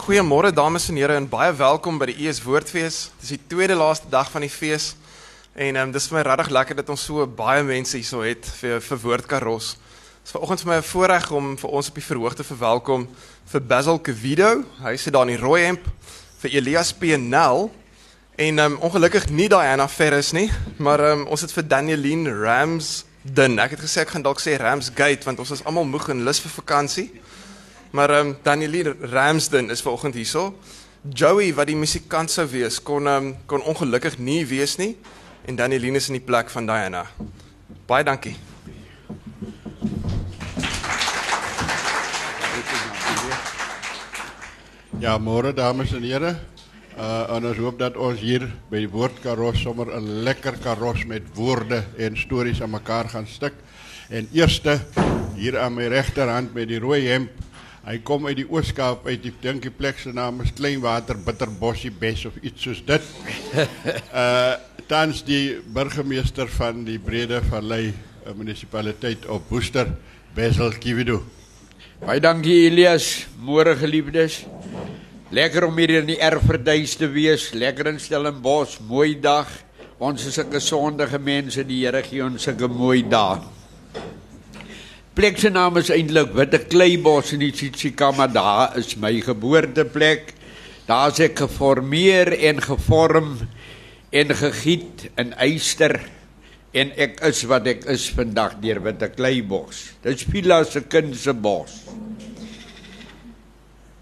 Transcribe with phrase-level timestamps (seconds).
[0.00, 3.10] Goeiemôre dames en here en baie welkom by die ES Woordfees.
[3.20, 4.94] Dis die tweede laaste dag van die fees.
[5.52, 8.48] En ehm um, dis vir my regtig lekker dat ons so baie mense hierso het
[8.62, 9.74] vir vir Woordkaros.
[10.24, 13.08] Dis vanoggend vir my 'n voorreg om vir ons op die verhoog te verwelkom
[13.52, 14.64] vir Basil Kevido.
[14.80, 15.84] Hy sit daar in die rooi hemp
[16.40, 17.70] vir Elias PNL
[18.36, 22.32] en ehm um, ongelukkig nie Diana Ferris nie, maar ehm um, ons het vir Danieline
[22.40, 26.08] Rams dan ek het gesê ek gaan dalk sê Ramsgate want ons is almal moeg
[26.08, 27.10] en lus vir vakansie.
[27.90, 30.54] Maar ehm um, Danielie Ramsden is vanoggend hierso.
[31.08, 34.96] Joey wat die musikant sou wees kon um, kon ongelukkig nie wees nie
[35.48, 37.06] en Danieline is in die plek van Diana.
[37.86, 38.36] Baie dankie.
[45.00, 46.36] Ja, môre dames en here.
[47.00, 51.22] Uh en ons hoop dat ons hier by die woordkaros sommer 'n lekker karos met
[51.34, 53.54] woorde en stories aan mekaar gaan stik.
[54.10, 54.80] En eerste
[55.34, 57.30] hier aan my regterhand met die rooi hemp
[57.80, 59.24] Hy kom uit die Ooskaap uit.
[59.30, 63.06] Ek dink die plek se naam is Kleinwater Bitterbossie Bes of iets soos dit.
[64.24, 64.58] uh
[64.90, 69.86] tans die burgemeester van die Brede Vallei uh, munisipaliteit op Woester,
[70.34, 71.20] Basil Kiwido.
[72.02, 73.28] Baie dankie Elias.
[73.38, 74.40] Môre geliefdes.
[75.30, 77.52] Lekker om hier in die erfverduis te wees.
[77.54, 78.80] Lekker in Stellenbosch.
[78.88, 79.46] Mooi dag.
[80.02, 81.62] Ons is 'n gesondige mense.
[81.64, 83.46] Die Here gee ons 'n mooi dag
[85.20, 88.24] plek se naam is eintlik Witte Kleibos in die Tsitsikamma.
[88.32, 90.30] Daar is my geboorteplek.
[90.88, 93.34] Daar's ek geformeer en gevorm
[94.16, 95.98] en gegiet in yster
[96.72, 99.90] en ek is wat ek is vandag deur Witte Kleibos.
[100.06, 101.82] Dis Pila se kind se bos.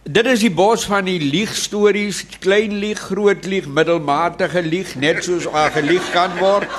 [0.06, 5.50] Dit is die bos van die liegstories, klein lieg, groot lieg, middelmatige lieg, net soos
[5.50, 6.70] 'n gelieg kan word.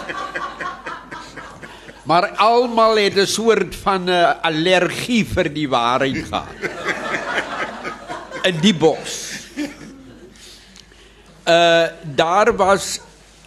[2.10, 6.58] Maar almal het 'n soort van 'n uh, allergie vir die waarheid gehad.
[8.50, 9.14] In die bos.
[11.46, 13.00] Uh daar was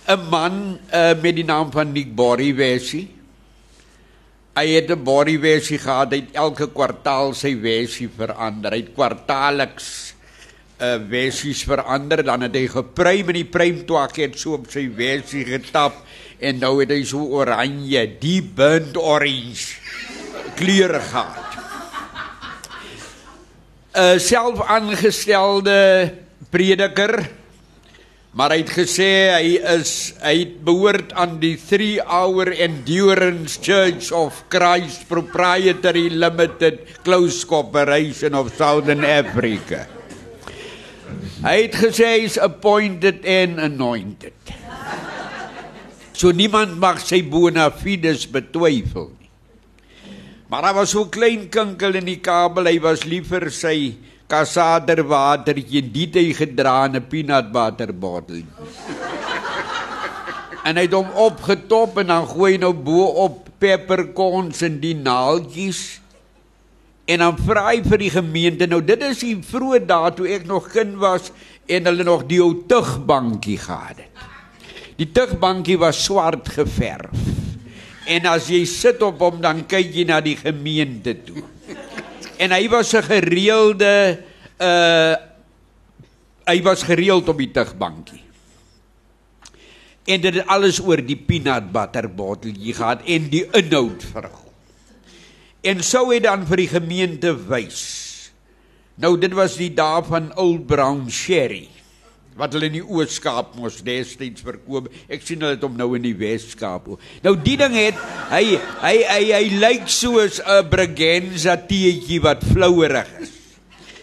[0.06, 3.08] 'n man uh, met die naam van Nick Borriwesi.
[4.54, 8.70] Hy het 'n Borriwesi gehad, hy het elke kwartaal sy wesie verander.
[8.70, 10.14] Hy het kwartaalliks
[10.78, 15.44] uh wesies verander, dan het hy gepruim in die pruimtwak het so op sy wesie
[15.44, 15.94] getap
[16.42, 19.78] en nou het hy so oranje, die burnt orange
[20.58, 21.52] kleure gehad.
[23.92, 25.78] 'n selfaangestelde
[26.50, 27.28] prediker
[28.32, 29.90] maar hy het gesê hy is
[30.24, 38.48] hy behoort aan die 3 hour endurance church of Christ proprietary limited close corporation of
[38.56, 39.84] southern africa
[41.44, 44.56] hy het gesê hy's appointed and anointed
[46.12, 49.30] So niemand mag sy bona fides betwyfel nie.
[50.52, 53.94] Maar daar was so klein kinkel in die kabel, hy was liever sy
[54.28, 58.44] kasader watertjie dit hy gedra in 'n peanut butter bottel.
[60.64, 66.00] en hy het hom opgetop en dan gooi nou bo op peppercorns en die naaltjies.
[67.06, 70.46] En dan vra hy vir die gemeente, nou dit is die vroeë dae toe ek
[70.46, 71.32] nog kind was
[71.66, 74.31] en hulle nog die ou tugbankie gehad het.
[74.98, 77.30] Die tugbankie was swart geverf.
[78.10, 81.44] En as jy sit op hom dan kyk jy na die gemeente toe.
[82.42, 84.18] En hy was 'n gereelde
[84.58, 85.14] uh
[86.42, 88.22] hy was gereeld op die tugbankie.
[90.04, 94.50] En dit het alles oor die peanut butter botteltjie gehad en die inhoud vir hom.
[95.62, 97.82] En sou hy dan vir die gemeente wys.
[98.98, 101.68] Nou dit was die dae van Old Brown Sherry
[102.38, 104.88] wat hulle in die Oos-Kaap mos destyds verkoop.
[105.12, 106.88] Ek sien hulle het hom nou in die Wes-Kaap.
[107.24, 107.98] Nou die ding het
[108.32, 113.36] hy hy hy hy, hy lyk soos 'n Bregenza teetjie wat flouerig is.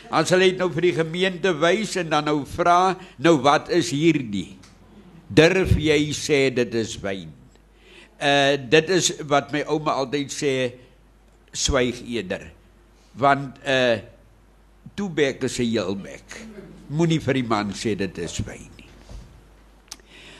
[0.09, 3.91] As hulle dit nou vir die gemeente wys en dan nou vra, nou wat is
[3.93, 4.57] hierdie?
[5.29, 7.29] Durf jy sê dit is wyn?
[8.21, 10.53] Uh dit is wat my ouma altyd sê
[11.53, 12.49] swyg eerder.
[13.17, 14.01] Want uh
[14.95, 16.58] toe bek is 'n heelbek
[16.89, 18.79] moenie vir die man sê dit is wyn nie.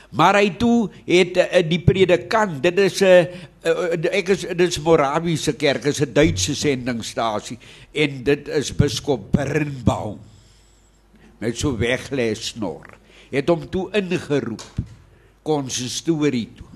[0.10, 4.68] Maar hy toe het uh, die predikant, dit is 'n uh, uh, ek is dit
[4.68, 7.60] is Morawiese kerk, is 'n Duitse sendingstasie
[7.94, 10.18] en dit is biskop Birnbaum
[11.38, 12.98] met so weglê snor.
[13.30, 14.66] Het hom toe ingeroep
[15.44, 16.68] kon se storie toe.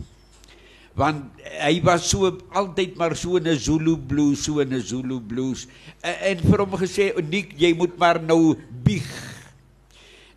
[0.93, 5.67] Want hy was so altyd maar so 'n Zulu blues, so 'n Zulu blues
[6.01, 9.32] en vir hom gesê, "Nik, jy moet maar nou bieg."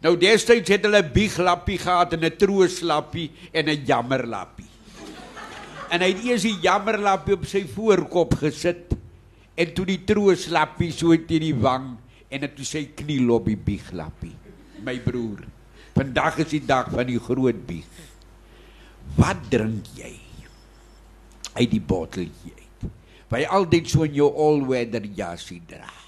[0.06, 4.70] Nou destyds het hulle 'n bieglappie gehad en 'n trooslappie en 'n jammerlappie.
[5.90, 8.94] En hy het eers die jammerlappie op sy voorkop gesit
[9.56, 11.96] en toe die trooslappie so teen die wang
[12.30, 14.36] en het toe sy kniel op die bieglappie.
[14.84, 15.42] My broer,
[15.94, 17.90] vandag is die dag van die groot bieg.
[19.16, 20.14] Wat drink jy?
[21.54, 22.90] Uit die botteltjie uit.
[23.30, 26.05] Hy altyd so in jou all-weather jasie dra.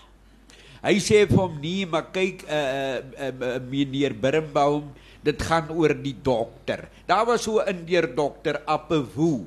[0.78, 2.58] Hy sê vir hom nee, maar kyk uh,
[3.02, 4.92] uh, uh, meneer Birnbaum,
[5.26, 6.86] dit gaan oor die dokter.
[7.08, 9.46] Daar was so 'n deur dokter Appewoe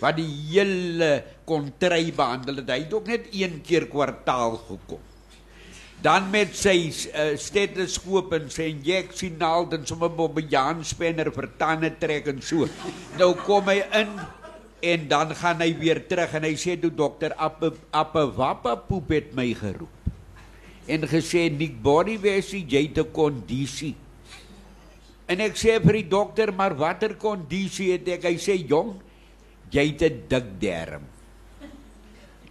[0.00, 2.70] wat die hele kontry behandel het.
[2.72, 5.04] Hy het ook net een keer kwartaal gekom.
[6.00, 11.48] Dan met sy uh, stetoskoop en sy injeksie naald en sommer op 'n jaanspanner vir
[11.60, 12.64] tande trek en so.
[13.18, 14.08] Nou kom hy in
[14.80, 19.10] en dan gaan hy weer terug en hy sê toe dokter Appe Appe Wappa poep
[19.12, 19.99] het my geroep.
[20.90, 23.94] En gesê Nick Body Wesie jy te kondisie.
[25.30, 28.26] En ek sê vir die dokter maar watter kondisie het ek?
[28.26, 28.96] Hy sê jong,
[29.70, 31.04] jy het 'n dik darm.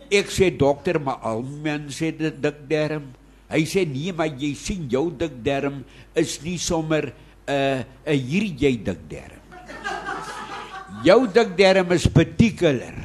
[0.09, 3.11] Ek sê dokter, maar al mense het 'n dik darm.
[3.49, 5.83] Hy sê nee, maar jy sien jou dik darm
[6.15, 7.11] is nie sommer
[7.47, 9.43] 'n uh, 'n hier jy dik darm.
[11.03, 12.95] Jou dik darm is particular.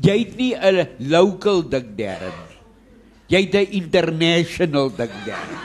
[0.00, 2.49] Jy het nie 'n local dik darm nie.
[3.30, 5.58] Jy het 'n international dik darm.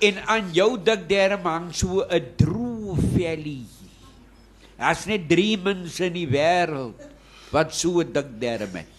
[0.00, 3.68] En aan jou dik darm hang so 'n droë vellie.
[4.78, 6.96] Daar's net drie mense in die wêreld
[7.52, 8.92] wat so dik darm het.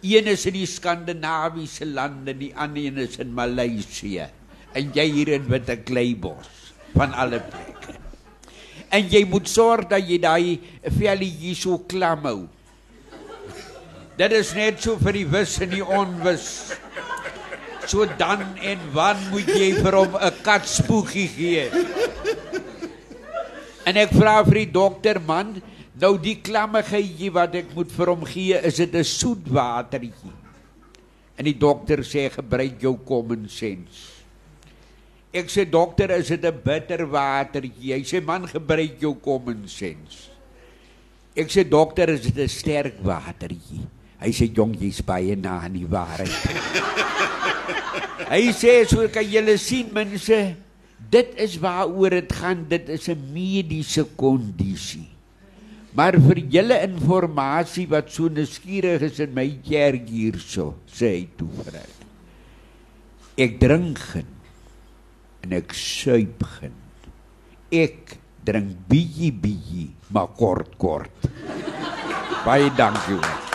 [0.00, 4.28] Een is in die Skandinawiese lande, die ander een is in Maleisië.
[4.72, 6.46] En jy hier in Witte Kleibos
[6.94, 7.96] van alle plekke.
[8.88, 12.48] En jy moet sorg dat jy daai vellie hier so klam hou.
[14.18, 16.74] Dit is net so vir die wis en die onwis.
[17.86, 21.70] So dan en wan moet jy vir hom 'n katspoegie gee.
[23.86, 25.62] En ek vra vir die dokter man,
[25.94, 30.34] nou die klammigheidjie wat ek moet vir hom gee, is dit 'n soetwatertjie?
[31.38, 34.18] En die dokter sê gebruik jou common sense.
[35.32, 37.94] Ek sê dokter, is dit 'n bitterwatertjie?
[37.94, 40.28] Hy sê man, gebruik jou common sense.
[41.36, 43.86] Ek sê dokter, is dit 'n sterk watertjie?
[44.18, 46.32] Hy sê jong, jy's baie na aan die waarheid.
[48.28, 50.38] Hy sê so kan julle sien mense,
[51.08, 55.06] dit is waaroor dit gaan, dit is 'n mediese kondisie.
[55.94, 61.48] Maar vir julle inligting wat so nuuskierig is in my kerk hierso, sê hy toe
[61.56, 61.86] vir hulle.
[63.38, 64.30] Ek drink geen
[65.46, 66.74] en ek suip geen.
[67.70, 71.28] Ek drink bietjie bietjie, maar kort kort.
[72.44, 73.14] Baie dankie.
[73.14, 73.47] Hoor.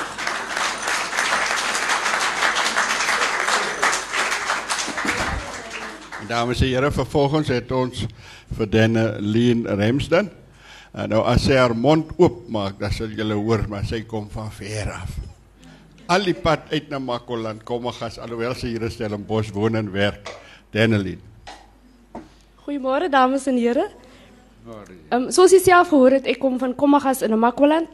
[6.28, 8.06] Dames en heren, vervolgens het ons
[8.58, 10.30] vir denne Leen Remsden.
[10.94, 14.52] En nou as sy haar mond oopmaak, dan sal julle hoor, maar sy kom van
[14.54, 15.18] ver af.
[16.14, 20.30] Al die pad uit na Makoland, Kommagas, alhoewel sy hier in Stellenbosch woon en werk.
[20.74, 21.22] Denneleen.
[22.64, 23.90] Goeiemôre dames en here.
[24.64, 24.96] Môre.
[25.10, 27.90] Ehm um, soos jy self gehoor het, ek kom van Kommagas in Namakwaland.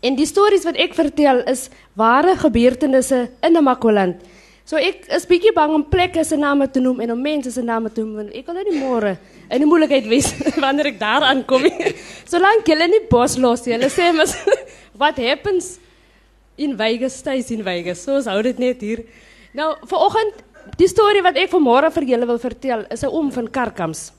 [0.00, 1.66] En die stories wat ek vertel is
[1.98, 4.22] ware gebeurtenisse in Namakwaland.
[4.68, 7.62] So ek is bietjie bang om plekke se name te noem en om mense se
[7.64, 8.26] name te noem.
[8.36, 9.14] Ek wil nou nie môre
[9.48, 10.28] in die moeilikheid wees
[10.64, 11.64] wanneer ek daar aankom.
[12.28, 13.64] Solank julle nie bos los.
[13.64, 14.34] Hulle sê mos
[15.00, 15.78] what happens
[16.60, 18.04] in Vegas stays in Vegas.
[18.04, 19.06] So hou dit net hier.
[19.56, 20.44] Nou, vanoggend
[20.76, 24.10] die storie wat ek vanmôre vir julle wil vertel is 'n oom van Karkams.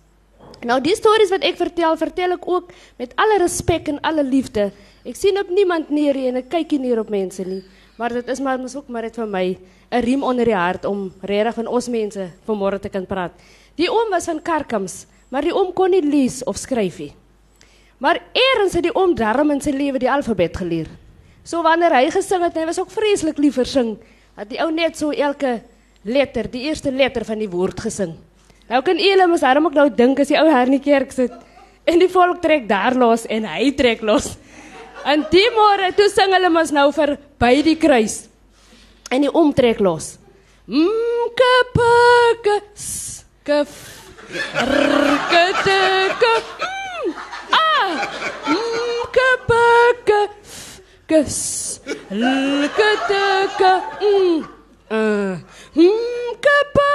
[0.65, 4.71] Nou die stories wat ek vertel, vertel ek ook met alle respek en alle liefde.
[5.05, 7.61] Ek sien op niemand neer en ek kyk nie neer op mense nie.
[7.99, 9.57] Maar dit is maar mos ook maar net vir my
[9.91, 13.31] 'n riem onder die hart om regtig van ons mense vanmôre te kan praat.
[13.75, 17.13] Die oom was van Karkams, maar die oom kon nie lees of skryf nie.
[17.97, 20.87] Maar eers het die oom darm in sy lewe die alfabet geleer.
[21.43, 23.97] So wanneer hy gesing het, hy was ook vreeslik lief vir sing,
[24.35, 25.61] het die ou net so elke
[26.03, 28.15] letter, die eerste letter van die woord gesing.
[28.69, 31.11] Nou kan julle mos daarom ook nou dink as die ou her in die kerk
[31.11, 31.31] sit
[31.85, 34.37] en die volk trek daar los en hy trek los.
[35.05, 38.27] En die môre toe sing hulle mos nou vir by die kruis.
[39.11, 40.17] En die omtrek los.
[40.69, 43.71] Mkapaka skaf
[44.53, 46.33] rkataka
[47.49, 47.89] ah
[48.53, 50.19] mkapaka
[51.09, 51.39] gas
[52.11, 53.71] lkataka
[54.91, 55.33] ah
[55.73, 56.91] mkapa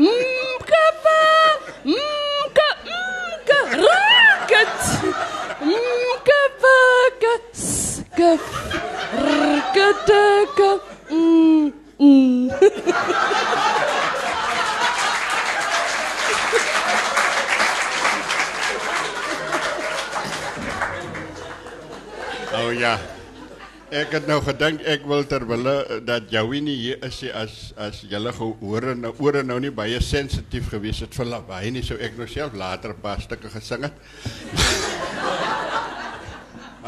[0.00, 1.18] mkapa
[1.84, 4.76] mka mka rakat
[6.68, 8.44] mkapaka skaf
[9.14, 10.70] rkataka
[11.10, 12.50] Mm, mm.
[22.52, 22.98] oh ja.
[23.88, 28.02] Ek het nou gedink ek wil terwille dat Joey nie hier is nie as as
[28.04, 31.96] julle gehoor en nou ore nou nie baie sensitief gewees het vir lawaai nie, sou
[31.96, 33.88] ek nou self later 'n paar stukke gesing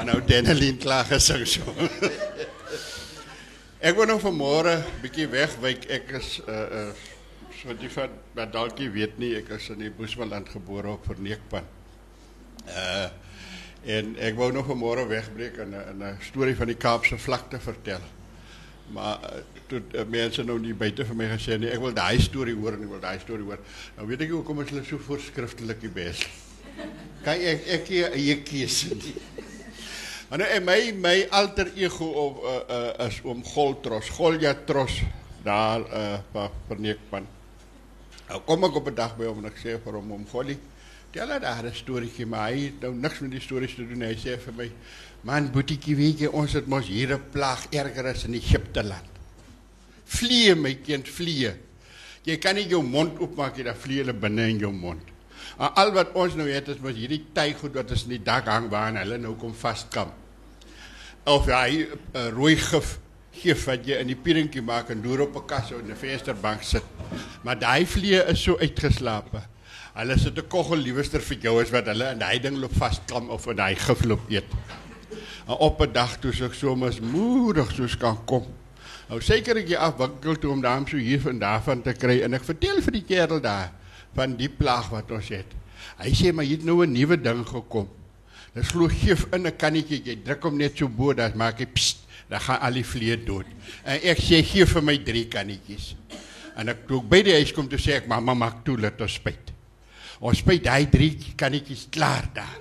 [0.05, 1.75] nou Denelin klaar gesing so.
[3.89, 5.89] ek wil nou vanmôre bietjie wegwyk.
[5.91, 7.09] Ek is uh uh
[7.61, 11.05] so die van wat dalk jy weet nie, ek is in die Boesmanland gebore op
[11.09, 11.67] Verneekpan.
[12.69, 13.11] Uh
[13.81, 18.01] En ek wou nog vanmôre wegbreek en 'n 'n storie van die Kaapse vlakte vertel.
[18.93, 19.19] Maar
[19.67, 22.73] toe uh, mense nou nie buite vir my gesê nie, ek wil daai storie hoor
[22.73, 23.59] en ek wil daai storie hoor.
[23.97, 26.27] Nou weet ek hoekom is hulle so voorskriftelik die bes.
[27.25, 29.15] Kan ek ek hier kies nie.
[30.31, 35.03] Maar nou my my alter ego of uh, uh, is oom Goltros, Goljatros
[35.43, 37.27] daar uh vir Verneekpan.
[38.29, 40.59] Nou kom ek op 'n dag by hom en ek sê vir hom om Gollie
[41.11, 44.03] Tel haar daar 'n storieetjie, maar hy het nou niks met die stories te doen.
[44.03, 44.71] Hy sê vir my:
[45.23, 49.11] "Man, boetiekie, weet jy, ons het mos hier 'n plaag erger as in Egipte land.
[50.05, 51.55] Vliee, my kind, vliee.
[52.23, 55.03] Jy kan nie jou mond oopmaak nie, dan vliee hulle binne in jou mond.
[55.59, 58.47] En al wat ons nou het is mos hierdie tygoed wat is in die dak
[58.47, 60.13] hang waar hulle nou kom vaskam.
[61.25, 62.99] Of hy uh, rooi gif
[63.41, 66.63] gif wat jy in die pierentjie maak en deur op 'n kas of 'n vensterbank
[66.63, 66.85] sit.
[67.43, 69.43] Maar daai vliee is so uitgeslape.
[69.95, 73.31] Hulle sit 'n koggel liewerster vir jou as wat hulle in hy ding loop vasklam
[73.31, 74.45] of in hy gif loop eet.
[75.47, 78.47] En op 'n dag toe ek so mismoedig soos kan kom.
[79.09, 82.35] Nou seker ek jy afwinkel toe om daarom so hier van daarvan te kry en
[82.35, 83.73] ek vertel vir die kerel daar
[84.15, 85.47] van die plaag wat ons het.
[85.99, 87.89] Hy sê maar hier het nou 'n nuwe ding gekom.
[88.55, 91.67] Dit glo gif in 'n kannetjie, jy druk hom net so bo, dan maak hy
[91.67, 93.47] pst, dan gaan al die vlee dood.
[93.85, 95.95] En ek sê gee vir my 3 kannetjies.
[96.57, 99.15] En ek toe by die huis kom toe sê ek mamma maak toe laat ons
[99.15, 99.53] spyt.
[100.21, 102.59] Ons spyt daai drie kannetjies klaar daar.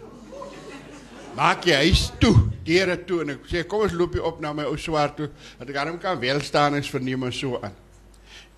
[1.36, 4.53] Maak jy huis toe, deure toe en ek sê kom ons loop hier op na
[4.53, 7.60] my ou swaar toe dat ek aan hom kan wel staan en verneem en so
[7.62, 7.74] aan.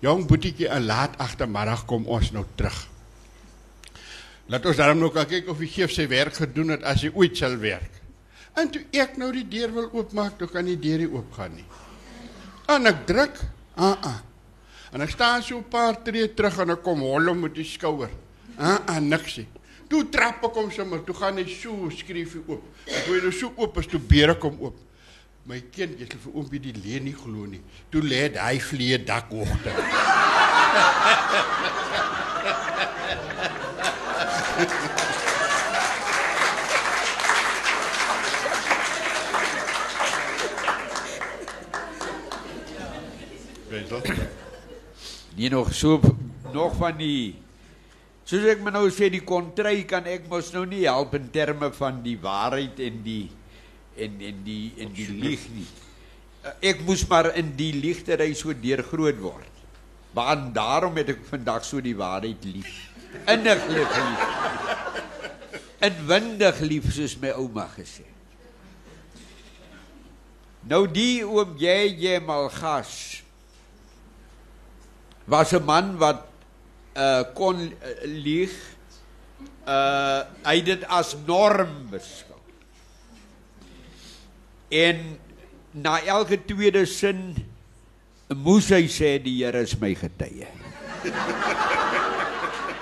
[0.02, 2.91] Jong boetiekie, 'n laat agtermiddag kom ons nou terug.
[4.50, 7.36] Laat ons daarom nou kyk of hy gee sy werk gedoen het as hy ooit
[7.38, 8.00] sal werk.
[8.58, 11.64] En toe ek nou die deur wil oopmaak, toe kan die deur nie oopgaan nie.
[12.72, 13.38] En ek druk,
[13.76, 14.18] ah ah.
[14.92, 17.64] En ek staan so 'n paar tree terug en ek kom hol hom met die
[17.64, 18.10] skouer.
[18.58, 19.46] Ah, ah niks nie.
[19.88, 22.62] Toe trap ek hom sommer, toe gaan hy so skreefie oop.
[22.84, 24.76] Toe hy nou so oop is, toe beer ek hom oop.
[25.46, 27.60] My kind, jy sal vir oompie die leë nie glo nie.
[27.90, 29.32] Toe lê hy vlee dak
[45.36, 46.00] Nie nog so
[46.52, 47.34] nog van die
[48.28, 51.98] Soos ek nou sê die kontry kan ek mos nou nie help in terme van
[52.04, 53.24] die waarheid en die
[53.96, 55.66] en en die en die lieg nie.
[56.44, 59.60] Eh, ek moes maar in die liegtery so deur groot word.
[60.14, 62.91] Want daarom het ek vandag so die waarheid lief.
[63.32, 63.98] Innig lief.
[65.82, 68.06] Inwendig lief soos my ouma gesê.
[70.68, 73.22] Nou die oom jy jy mal gas
[75.26, 76.26] was 'n man wat
[76.96, 77.72] uh kon uh,
[78.04, 78.52] lieg
[79.66, 82.38] uh hy dit as norm beskou.
[84.70, 85.18] En
[85.72, 87.34] na elke tweede sin
[88.28, 90.48] moes hy sê die Here is my getuie.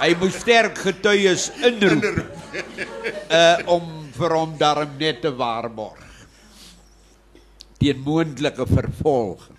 [0.00, 2.22] Hy moes sterk getuies inroep
[3.30, 6.06] uh om vir hom daarom net te waarborg
[7.80, 9.56] teen moontlike vervolging.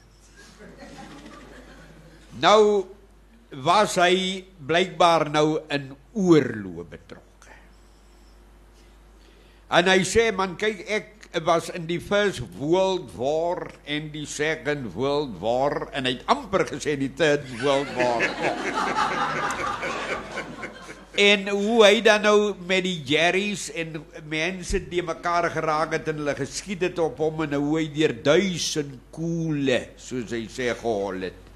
[2.41, 2.85] Nou
[3.65, 7.55] was hy blykbaar nou in oorlog betrokke.
[9.73, 11.09] En hy sê man kyk ek
[11.47, 16.67] was in die first world war en die second world war en hy het amper
[16.69, 18.21] gesê die third world war.
[21.19, 22.37] en hoe hy dan nou
[22.67, 23.97] met die jerrys en
[24.31, 28.13] mense die mekaar geraak het en hulle geskiet het op hom en hoe hy deur
[28.23, 31.49] duisend koele soos hy sê gehol het.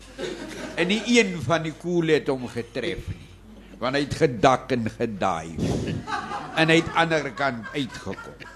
[0.75, 3.23] En nie een van die koele het hom getref nie.
[3.79, 5.55] Want hy het gedak en gedaai.
[6.55, 8.54] En hy het aan die ander kant uitgekom.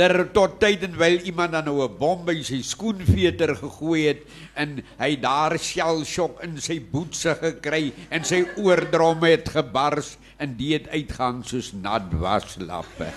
[0.00, 4.22] Ter tot tyd en wyl iemand dan nou 'n bom by sy skoenveter gegooi het
[4.56, 10.56] en hy daar shell shock in sy boetse gekry en sy oordrom het gebars en
[10.56, 13.12] dit uitgang soos nat waslappe.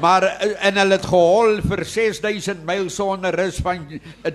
[0.00, 3.86] Maar eh, en hulle het gehol vir 6000 myl sonder rus van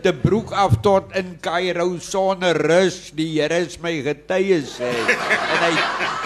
[0.02, 3.12] te broek af tot in Kaïro sonder rus.
[3.18, 4.92] Die Here is my getuie sê.
[4.92, 5.72] En hy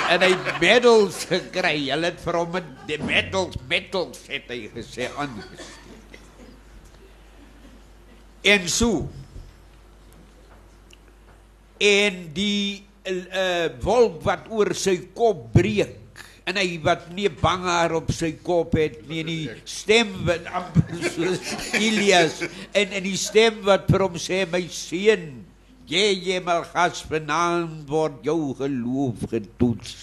[0.09, 1.77] en hy medals gekry.
[1.91, 5.09] Hulle het vir hom die medals medals het hy gesê.
[8.49, 9.07] En so
[11.79, 15.98] en die uh, wolk wat oor sy kop breek
[16.49, 21.03] en hy wat nie banger op sy kop het nie en die stem wat amper
[21.13, 22.39] soos Elias
[22.73, 25.27] en en die stem wat vir hom sê my seun
[25.89, 29.93] jy jy mal gas vanaand word jou geloof getoets.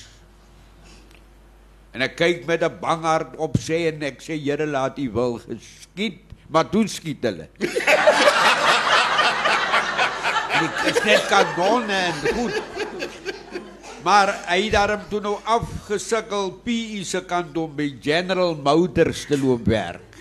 [1.94, 5.10] En ek kyk met 'n bang hart op sê en ek sê Here laat u
[5.10, 6.20] wil geskied.
[6.50, 7.48] Maar toe skiet hulle.
[10.60, 12.75] Dit is net kanonne en goed
[14.06, 19.66] Maar hy daarom toe nou afgesukkel PE se kant om by General Motors te loop
[19.66, 20.18] werk.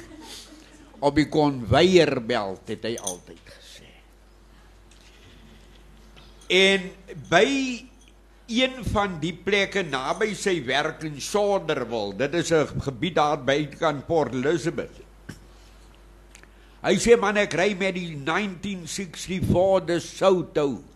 [1.06, 3.92] Op die konveierbelt het hy altyd gesê.
[6.50, 6.88] En
[7.30, 7.46] by
[8.50, 13.66] een van die plekke naby sy werk in Soderwil, dit is 'n gebied daar by
[13.78, 14.98] kan Port Elizabeth.
[16.82, 20.95] Hy sê man ek ry met die 1964 De Soto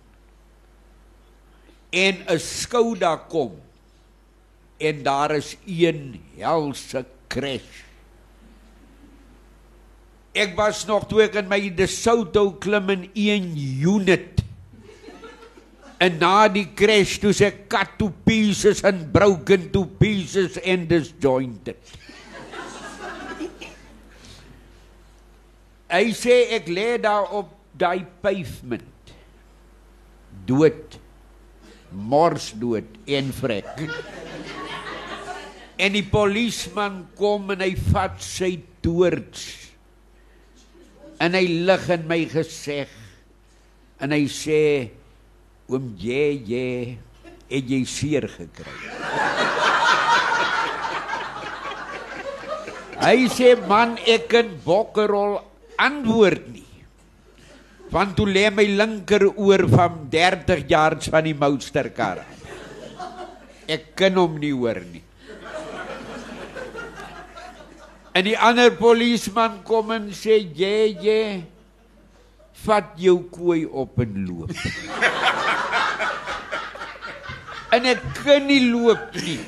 [1.92, 3.58] en 'n Skoda kom
[4.78, 7.84] en daar is een helse crash.
[10.32, 14.44] Ek was nog toe ek in my DeSoto klim in 1 unit.
[16.00, 21.76] En na die crash toe se cut to pieces and broken to pieces and disjointed.
[25.90, 29.14] Hy sê ek lê daar op daai pavement.
[30.46, 31.00] Dood
[31.92, 33.84] morsdood en vrek.
[35.80, 39.46] En die polisieman kom en hy vat sy toorts.
[41.24, 42.92] En hy lig in my gesig.
[44.00, 44.62] En hy sê
[45.70, 46.70] oom jy jy
[47.50, 48.78] het jy seer gekry.
[53.00, 55.40] hy sê man ek kan bokkerol
[55.80, 56.69] antwoord nie.
[57.90, 62.22] Want toe lê my linker oor van 30 jaar van die mousterkar.
[63.70, 65.02] Ek kan hom nie hoor nie.
[68.14, 71.24] En die ander polisieman kom en sê jy jy
[72.66, 74.54] vat jou kooi op en loop.
[77.76, 79.40] en ek kan nie loop nie.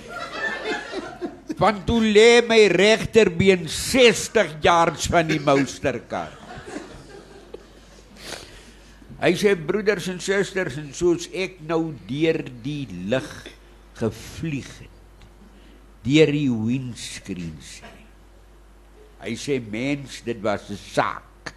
[1.61, 6.40] Want toe lê my regterbeen 60 jaar van die mousterkar.
[9.21, 13.27] Hy sê broeders en susters en soos ek nou deur die lug
[13.99, 14.97] gevlieg het
[16.01, 17.91] deur die windscreen sê.
[19.21, 21.53] Hy sê mens dit was 'n saak.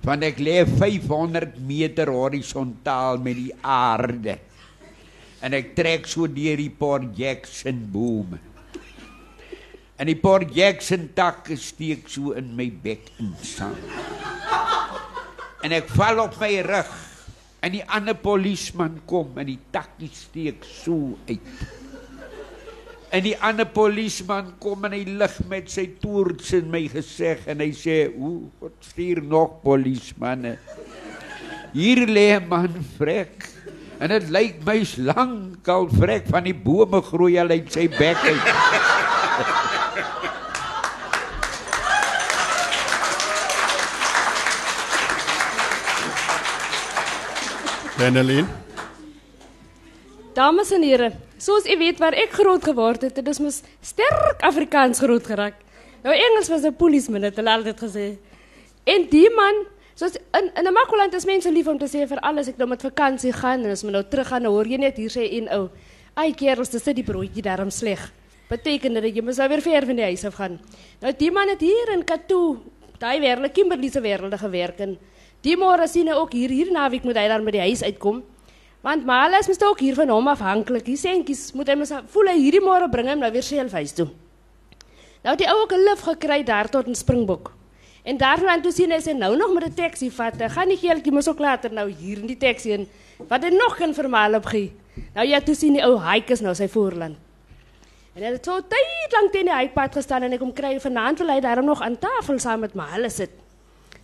[0.00, 4.38] Want ek lê 500 meter horisontaal met die aarde.
[5.42, 8.38] En ek trek so deur die Port Jackson boom.
[9.98, 13.76] En die Port Jackson tak steek so in my bek in saam
[15.64, 16.94] en ek val op my rug
[17.64, 21.62] en die ander polisieman kom en die takkie steek so uit.
[23.08, 27.64] En die ander polisieman kom en hy lig met sy toorts in my gesig en
[27.64, 30.58] hy sê: "O, God stuur nog polisiemanne.
[31.72, 33.48] Hier lê 'n man vrek."
[33.98, 38.16] En dit lyk my's lank al vrek van die bome groei al uit sy bek
[38.16, 39.77] uit.
[47.98, 48.46] Denelin.
[50.34, 51.08] Dames en here,
[51.42, 55.56] soos u weet waar ek groot geword het, dit is mos sterk Afrikaans groot geraak.
[56.04, 58.06] Nou Engels was 'n policeman het hulle altyd gesê.
[58.86, 62.20] En die man, soos in in 'n Makwaland is mense lief om te sê vir
[62.20, 64.96] alles ek nou met vakansie gaan en as my nou terug gaan, hoor jy net
[64.96, 65.70] hier sê en ou,
[66.14, 68.12] ai kerels, dis die broodjie daarom sleg.
[68.48, 70.60] Beteken dit jy moet nou weer ver van die huis af gaan.
[71.00, 72.58] Nou die man het hier in Katu,
[72.98, 74.98] daai wêreld Kimberley se wêrelde gewerk en
[75.46, 78.22] Die môre sien hy ook hier hier naweek moet hy dan by die huis uitkom.
[78.82, 80.84] Want Malas moet ook hier van hom afhanklik.
[80.86, 83.94] Die seentjies moet hy mos voel hy hierdie môre bring hom nou weer self huis
[83.94, 84.08] toe.
[85.22, 87.52] Nou die ou ook 'n lift gekry daar tot in Springbok.
[88.04, 90.34] En daarna toe sien hy sy nou nog met 'n taxi vat.
[90.34, 92.88] Gaan die geeltjie mos ook later nou hier in die taxi en
[93.28, 94.72] wat hy nog kan vermaal opgee.
[95.14, 97.16] Nou ja, toe sien die ou hike is nou sy voorland.
[98.14, 101.18] En hy het so tyd lank teen die hikepad gestaan en ek kom kry vanaand
[101.18, 103.30] wil hy daarom nog aan tafel saam met Malas sit.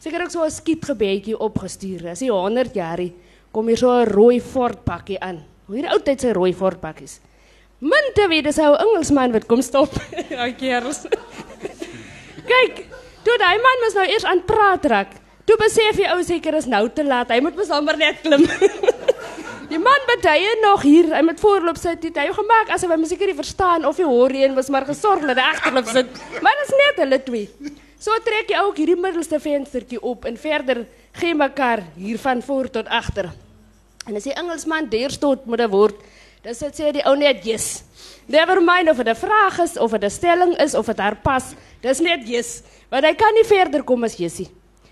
[0.05, 2.11] Seker ook so 'n skietgebedjie opgestuur.
[2.13, 3.13] As hy 100 jaar is,
[3.51, 5.41] kom hier so 'n rooi Ford pakkie aan.
[5.67, 7.21] Hoe hier oud tyd se rooi Ford pakkies.
[7.79, 9.93] Min te weet dis ou Engelsman wat kom stop.
[10.31, 11.07] Ja, kerels.
[12.53, 12.85] Kyk,
[13.25, 15.13] toe daai man mos nou eers aan praat raak.
[15.47, 17.31] Toe besef die ou seker is nou te laat.
[17.31, 18.45] Hy moet mos sommer net klim.
[19.73, 21.15] die man betye nog hier.
[21.15, 22.03] Hy moet voorloop sit.
[22.03, 24.85] Dit hy gemaak asof hy musiek nie verstaan of hy hoor nie en was maar
[24.85, 26.13] gesorg dat hy agterloop sit.
[26.43, 27.73] Maar dit is net hulle twee.
[28.05, 30.83] So trek jy ook hierdie middelste venstertjie op en verder
[31.17, 33.31] gee mekaar hier van voor tot agter.
[34.05, 35.97] En as die Engelsman deurstoot met 'n woord,
[36.43, 37.83] dan sê die ou net yes.
[38.27, 41.17] Never mind of dit 'n vraag is of dit 'n stelling is of dit haar
[41.17, 41.55] pas.
[41.81, 44.51] Dis net yes, want hy kan nie verder kom as Jessie.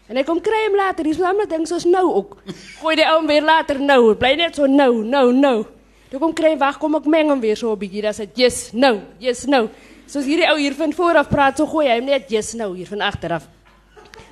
[0.08, 2.36] En hy kom kry hom later, dis nou net ding soos nou ook.
[2.80, 5.66] Gooi die ou weer later nou, bly net so nou, nou, nou.
[6.10, 8.72] Toe kom kry wag, kom ek meng hom weer so 'n bietjie, dan sê yes,
[8.72, 9.68] nou, yes, nou.
[10.12, 12.74] Soos hierdie ou hier van voor af praat, so gooi hy hom net yes nou
[12.76, 13.46] hier van agter af.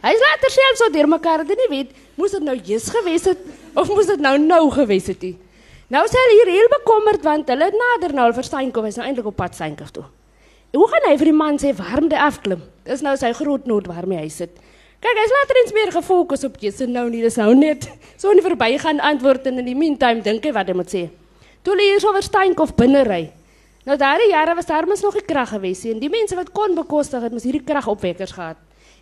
[0.02, 3.24] Hy is later self so deur mekaar, dit nie weet, moes dit nou yes gewees
[3.30, 3.40] het
[3.72, 5.38] of moes dit nou nou gewees het nie.
[5.90, 9.32] Nou sê hy hier heel bekommerd want hulle nader nou al versteinkom, hy's nou eintlik
[9.32, 10.04] op pad Steinkof toe.
[10.70, 12.60] En hoe gaan hy vir die man sê waarom hy afklim?
[12.84, 14.60] Dis nou sy groot nood waarmee hy sit.
[15.00, 17.88] Kyk, hy's later eens meer gefokus op Jesus nou nie, dis nou net
[18.20, 21.06] so nie verbygaan antwoord en in die meantime dink hy wat hy moet sê.
[21.64, 23.24] Toe hy hier so oor Steinkof binne ry.
[23.88, 26.50] Nou daardie jare was daar mos nog nie krag gewees nie en die mense wat
[26.52, 28.58] kon bekostig het, mos hierdie kragopwekkers gehad.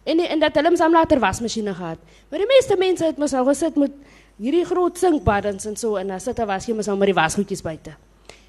[0.07, 1.99] En die, en dat hulle mos later wasmasjiene gehad.
[2.31, 3.97] Maar die meeste mense het mos nou gesit met
[4.39, 7.63] hierdie groot sinkbaddens en so en dan sit was jy mos nou met die wasgoedjies
[7.63, 7.97] buite.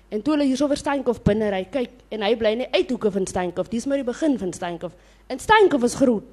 [0.09, 3.11] En toe hulle hier so oor Steinkof binne ry, kyk en hy bly nie uithoeke
[3.13, 4.93] van Steinkof, dis maar die begin van Steinkof.
[5.29, 6.25] En Steinkof is groot.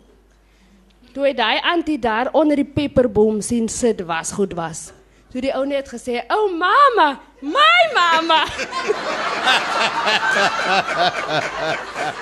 [1.13, 4.91] Toe hy daai antie daar onder die peperboom sien sit was goed was.
[5.33, 8.45] Toe die ou net gesê, "O oh, mamma, my mamma."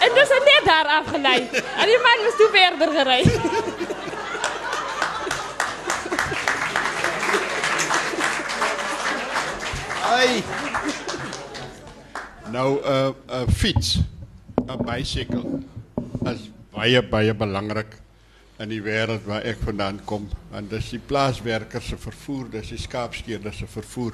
[0.05, 1.39] en dis net daar afgelei.
[1.53, 3.21] En die man moes toe verder gery.
[10.15, 10.43] Ai.
[12.51, 13.99] Nou 'n uh, 'n uh, fiets,
[14.67, 15.61] 'n bicycle
[16.33, 17.97] is baie baie belangrik
[18.59, 20.29] in die wêreld waar ek vandaan kom.
[20.51, 24.13] Want dis die plaaswerkers se vervoer, dis die skaapskeerders se vervoer.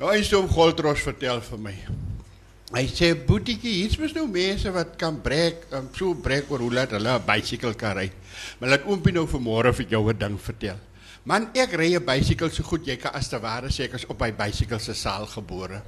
[0.00, 1.74] Nou eens om Goldros vertel vir my.
[2.70, 6.70] Hy sê boetiekie, hier's mos nou mense wat kan breek, um, so breek oor hoe
[6.70, 8.12] laat hulle 'n bicycle kan ry.
[8.60, 10.78] Maar laat oompie nou vanmôre vir jou 'n ding vertel.
[11.24, 14.06] Man, ek ry 'n bicycle so goed jy kan as te ware sê ek is
[14.06, 15.82] op my bicycle se saal gebore.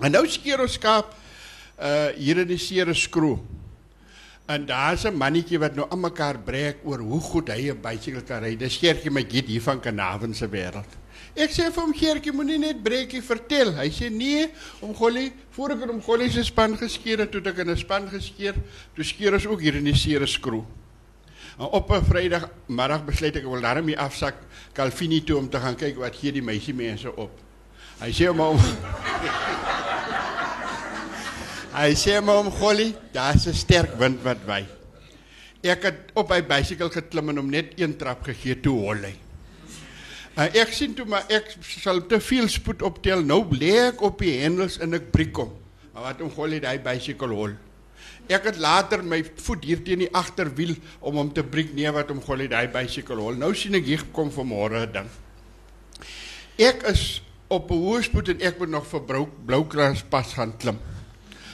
[0.00, 1.14] En nou skeer ons skaap
[1.78, 3.38] uh hier in die Sere Skroo.
[4.48, 8.22] En daar's 'n mannetjie wat nou aan mekaar breek oor hoe goed hy 'n bicycle
[8.22, 8.56] kan ry.
[8.56, 11.03] Dis Gertjie Magiet hier van Kanaven se wêreld.
[11.34, 13.72] Ek sê vir hom Gertjie moenie net breekie vertel.
[13.74, 14.46] Hy sê nee,
[14.86, 18.06] om Gollie, voor ek hom Gollie se span geskeer het, toe ek in 'n span
[18.08, 18.54] geskeer,
[18.94, 20.64] toe skeer ons ook hier in die Sere Skroo.
[21.58, 24.34] En op 'n Vrydag middag besluit ek wil daarmee afsak
[24.72, 27.30] Calvini toe om te gaan kyk wat gee die meisie mense op.
[28.00, 28.58] Hy sê hom om
[31.74, 34.66] Hy sê my om Gollie, daar's 'n sterk wind wat waai.
[35.62, 39.23] Ek het op my bicycle geklim en hom net een trap gegee toe hol hy.
[40.34, 43.22] En ek sien toe maar ek sal te veel spoed optel.
[43.22, 45.52] Nou lê ek op die hendels en ek breek hom.
[45.94, 47.54] Wat om Gollie daai bicycle hol.
[48.26, 52.10] Ek het later my voet hier teen die agterwiel om hom te breek nee wat
[52.10, 53.38] om Gollie daai bicycle hol.
[53.38, 55.10] Nou sien ek hier kom vanmôre 'n ding.
[56.58, 60.56] Ek is op 'n hoë spoed en ek moet nog vir Blou Bloukrans pas gaan
[60.58, 60.78] klim.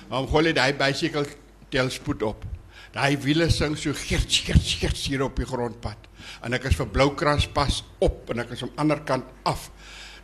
[0.09, 1.27] Om Gollie daai bicycle
[1.69, 2.45] tel spoed op.
[2.93, 6.10] Daai wiele sing so gerts gerts gerts hier op die grondpad.
[6.43, 9.71] En ek is vir Bloukrans pas op en ek is aan die ander kant af.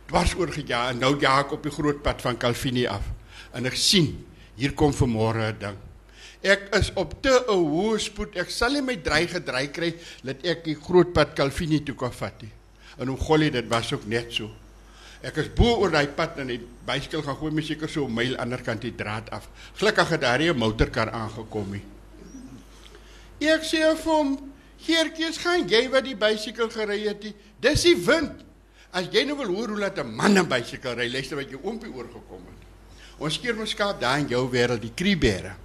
[0.07, 3.03] Dwars oor gejaag en nou jaag ek op die groot pad van Calvini af.
[3.53, 4.13] En ek sien
[4.57, 5.77] hier kom vanmôre 'n ding.
[6.41, 8.37] Ek is op te 'n hoë spoed.
[8.37, 12.11] Ek sal nie my dry gedry kry dat ek die groot pad Calvini toe kan
[12.11, 12.51] vat nie.
[12.99, 14.49] En hoe Gollie dit was ook net so.
[15.21, 18.13] Ek is bo oor daai pad en die bicycle gaan gooi my seker so 'n
[18.13, 19.49] myl ander kant die draad af.
[19.75, 21.83] Gelukkig het daar 'n motorkar aangekom nie.
[23.39, 24.53] Ek sê vir hom,
[24.87, 27.25] "Geertjies, gaan jy wat die bicycle gery het?
[27.59, 28.45] Dis die wind.
[28.95, 31.59] As jy nou wil hoor hoe laat 'n man 'n bicycle ry, luister wat jy
[31.61, 32.61] oompie oorgekom het.
[33.19, 35.55] Ons keer mos skaap daar in jou wêreld die Kriebere.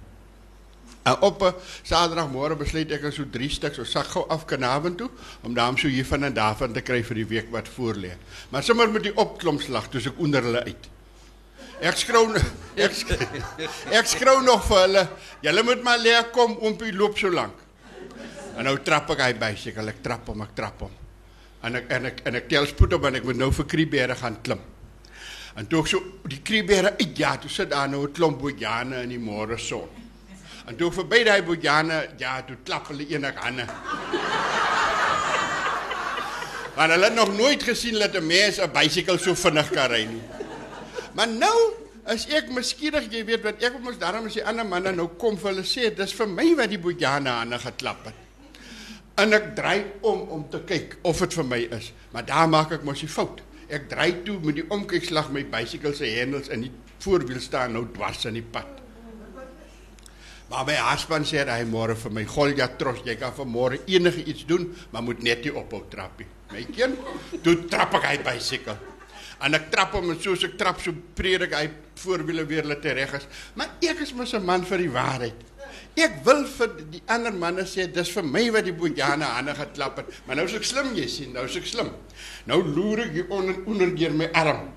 [1.03, 1.41] En op
[1.83, 5.09] Saterdagmôre besluit ek so 3 stuks, ons sak gou af Kanaven toe
[5.43, 8.15] om daarom so hier van en daarvan te kry vir die week wat voorlê.
[8.49, 10.89] Maar sommer met die opklimslag, toe ek onder hulle uit.
[11.81, 12.35] Ek skroon
[12.85, 12.95] ek,
[13.99, 15.07] ek skroon nog vir hulle.
[15.41, 17.62] Julle moet maar leer kom oompie loop so lank.
[18.57, 20.93] En nou trap ek hy bicycle, ek trap hom, ek trap hom.
[21.63, 24.15] En ek en ek en ek tel spoed op en ek moet nou vir Kriebere
[24.19, 24.61] gaan klim.
[25.57, 29.03] En toe ek so die Kriebere uit ja, toe sit daar nou 'n klomp bojane
[29.03, 29.87] in die môre son.
[30.67, 33.65] En toe verby daai bojane, ja, toe klap hulle enig hande.
[36.75, 40.05] Want hulle het nog nooit gesien dat 'n mens 'n bicycle so vinnig kan ry
[40.05, 40.21] nie.
[41.13, 41.73] Maar nou
[42.05, 45.37] as ek miskienig jy weet wat ek mos daarom as die ander manne nou kom
[45.37, 48.22] vir hulle sê dis vir my wat die bojane aan geklap het.
[49.21, 52.71] En ek draai om om te kyk of dit vir my is, maar daar maak
[52.73, 53.43] ek mos die fout.
[53.69, 56.71] Ek draai toe met die omkykslag my bicycle se hendels in die
[57.03, 58.79] voorwiel staan nou dwars in die pad.
[60.49, 64.25] Maar my husband sê hy môre vir my Golja tros, jy kan vir môre enige
[64.29, 66.27] iets doen, maar moet net nie ophou trappie.
[66.53, 66.99] My kind,
[67.45, 68.75] toe trap ek hy bicycle.
[69.43, 71.65] En ek trap hom en soos ek trap so predik hy
[72.03, 73.25] voorwiele weer laat reg is.
[73.57, 75.39] Maar ek is mos 'n man vir die waarheid.
[75.93, 79.99] Ek wil vir die ander manne sê dis vir my wat die bojane hande geklap
[80.01, 81.91] het, maar nou is ek slim jy sien, nou is ek slim.
[82.49, 84.71] Nou loer ek hier onder onder deur my arm.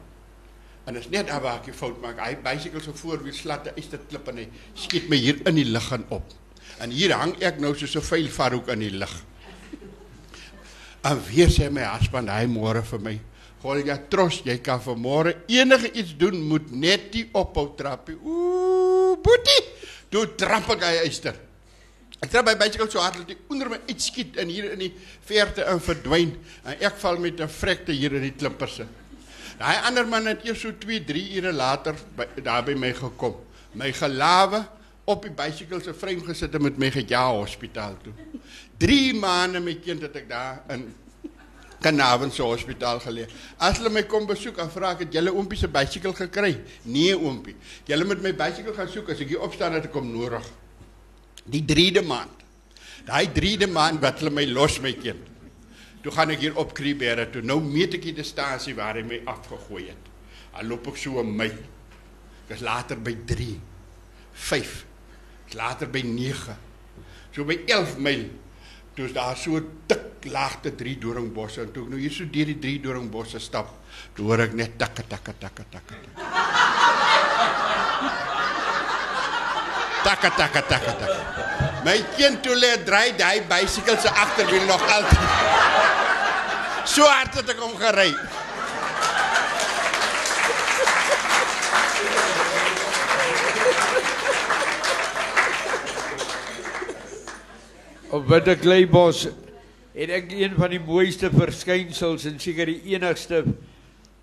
[0.87, 2.21] En dit is net daar waar ek fout maak.
[2.23, 5.65] Hy bicycle so voorwiel slat 'n eyster klip en hy skiet my hier in die
[5.65, 6.37] lug gaan op.
[6.79, 9.15] En hier hang ek nou soos 'n vuil varhoek in die lug.
[11.03, 13.21] En weer sê my husband hy môre vir my,
[13.63, 19.17] "Golja, tros, jy kan vir môre enige iets doen, moet net die ophou trappie." Ooh,
[19.23, 19.63] boetie.
[20.11, 21.37] Toe trap ek hy eyster.
[22.23, 24.93] Ek trap my bicycle so hard dat hy onder my uitskiet en hier in die
[25.29, 26.33] verte in verdwyn
[26.65, 28.81] en ek val met 'n vrekte hier in die klippers.
[29.59, 33.37] Daai ander man het eers so 2, 3 ure later by, daar by my gekom.
[33.75, 34.67] My gelawe
[35.07, 38.13] op die bicycle se frame gesit en met my geja hospitaal toe.
[38.79, 40.95] 3 maande my kind het ek daar in
[41.81, 43.27] Kanaven se hospitaal geleë.
[43.59, 46.55] As hulle my kom besoek en vra ek het julle oompie se bicycle gekry?
[46.85, 47.57] Nee oompie.
[47.89, 50.47] Julle moet my bicycle gaan soek as ek hier opstaan ek kom nodig.
[51.45, 52.45] Die 3de maand.
[53.07, 55.33] Daai 3de maand wat hulle my los my kind.
[56.03, 57.43] Toe gaan ek hier op Kriebere toe.
[57.43, 60.13] Nou meet ek die distansie waar hy my afgegooi het.
[60.57, 61.51] Dan loop ek so 'n my.
[62.47, 63.61] Ek is later by 3.
[64.33, 64.85] 5.
[65.49, 66.57] Ek later by 9.
[67.35, 68.31] So by 11 myl.
[68.97, 72.49] Toe is daar so dik laagte 3 doringbosse en toe ek nou hier so deur
[72.49, 73.75] die 3 doringbosse stap,
[74.17, 75.99] toe hoor ek net takke takke takke takke.
[80.07, 81.21] Takke takke takke takke.
[81.85, 85.29] My kind toe lê dry daai bicycle se agterwiel nog altyd.
[86.89, 88.11] So hard het ek hom gery.
[98.07, 99.25] Op Witte Kleibos
[99.97, 103.41] het ek een van die mooiste verskynsels en seker die enigste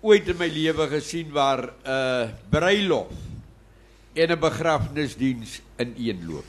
[0.00, 3.12] ooit in my lewe gesien waar 'n uh, bruilof
[4.16, 6.48] en 'n begrafnisdiens in een loop.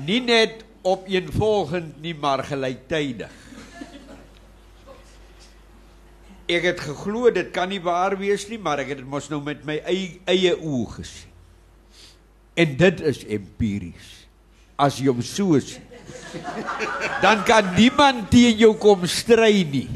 [0.00, 3.32] Nie net op een volgend nie maar gelyktydig.
[6.48, 9.42] Ek het geglo dit kan nie waar wees nie, maar ek het dit mos nou
[9.42, 11.32] met my eie, eie oë gesien.
[12.54, 14.15] En dit is empiries
[14.76, 15.82] as jy hom so sien.
[17.22, 19.88] Dan kan niemand teen jou kom stry nie.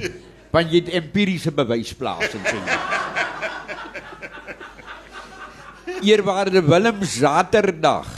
[0.50, 2.66] Want jy het empiriese bewysplaas in sien.
[6.00, 8.08] Eerwaarde Willem Saterdag.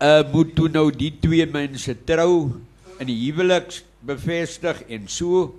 [0.00, 2.56] Uh moet toe nou die twee mense trou
[3.00, 5.50] in die huweliks bevestig en so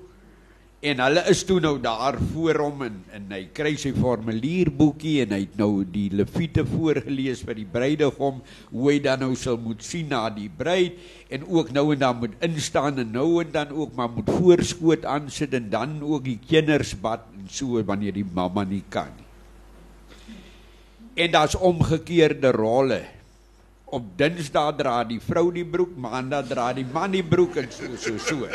[0.81, 5.35] En hulle is toe nou daar voor hom en en hy kry sy formulierboekie en
[5.35, 8.39] hy het nou die leviete voorgeles vir die bruidegom
[8.71, 10.97] hoe hy dan nou sal moet sien na die bruid
[11.37, 15.05] en ook nou en dan moet instaan en nou en dan ook maar moet voorskoot
[15.05, 19.29] aansit en dan ook die kinders bad en so wanneer die mamma nie kan nie.
[21.21, 23.03] En daar's omgekeerde rolle.
[23.85, 27.97] Op Dinsdae dra die vrou die broek, Maandag dra die man die broek en so
[27.99, 28.47] so so.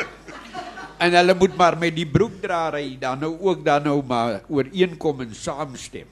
[0.97, 5.21] En hulle moet maar met die broekdraer hy dan nou ook dan nou maar ooreenkom
[5.27, 6.07] en saamstem.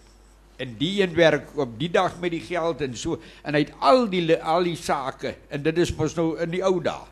[0.61, 3.73] En die een werk op die dag met die geld en so en hy het
[3.81, 7.09] al die al die sake en dit is mos nou in die ou dae.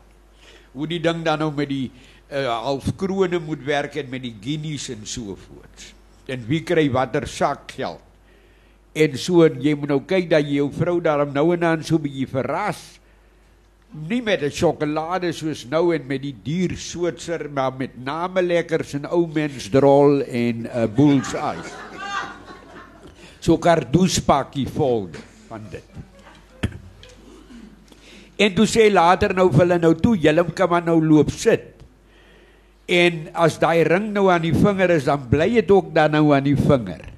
[0.74, 1.90] Hoe die ding dan nou met die
[2.30, 5.90] uh, halfkrone moet werk en met die guineas en so voort.
[6.30, 8.00] En wie kry watter sak geld?
[8.94, 11.82] En so en jy moet nou kyk dat jy jou vrou daarom nou en dan
[11.82, 13.00] so 'n bietjie verras
[13.94, 18.94] nie met 'n sjokolade soos nou en met die duur Switser maar met name lekkers
[18.94, 21.62] en ou mens drol en 'n uh, bulls eye.
[23.40, 25.08] So kardoespakkie vol
[25.48, 25.84] van dit.
[28.36, 31.62] En toe sê later nou vir hulle nou toe, julle kan maar nou loop sit.
[32.86, 36.34] En as daai ring nou aan die vinger is, dan bly dit ook dan nou
[36.34, 37.13] aan die vinger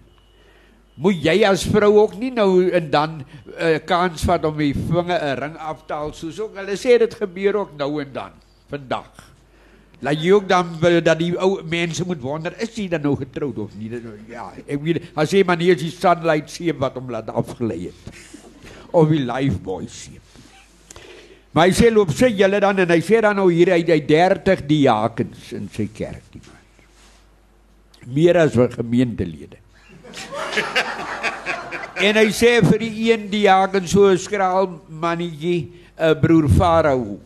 [0.97, 3.25] moet jy as vrou ook nie nou en dan 'n
[3.59, 6.77] uh, eh, kans vat om die vinge 'n ring af te haal soos ook hulle
[6.77, 8.33] sê dit gebeur ook nou en dan
[8.69, 9.37] vandag.
[10.01, 13.17] Laat jy ook dan wil dat die ou mense moet wonder is hy dan nou
[13.17, 13.91] getroud of nie?
[14.29, 18.17] Ja, ek weet as jy maar as die sunlight sien wat hom laat afgelei het.
[18.93, 20.21] Of die life boy sien.
[21.53, 24.01] Maar hy sê loop sê julle dan en hy sê dan nou hier uit hy
[24.05, 28.13] 30 diakens in sy kerk die man.
[28.13, 29.66] Meer as wat gemeentelede.
[32.07, 37.19] En hy sê vir die een diaken so 'n skraal mannetjie, 'n broer Farao.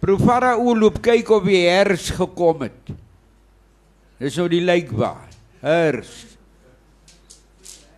[0.00, 2.94] Broer Farao loop kyk of die hers gekom het.
[4.18, 5.28] Dis nou die lijkbaar.
[5.60, 6.32] Hers.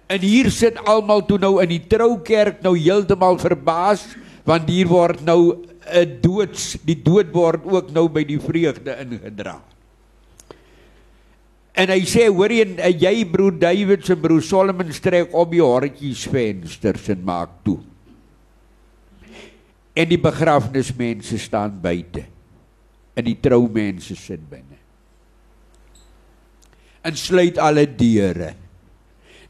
[0.06, 4.04] En hier sit almal toe nou in die troukerk nou heeltemal verbaas
[4.44, 9.60] want hier word nou 'n doods die dood word ook nou by die vreugde ingedra.
[11.74, 16.22] En hy sê hoor jy jy broer David se broer Solomon strek op die hartjies
[16.30, 17.80] vensters en maak toe.
[19.94, 22.22] En die begrafnismense staan buite.
[23.14, 24.78] En die troumense sit binne.
[27.04, 28.54] En sluit alle deure.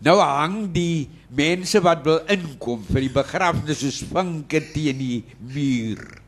[0.05, 5.21] Nou hang die mense wat wil inkom vir die begrafnis soos vinke teen die
[5.53, 6.24] muur.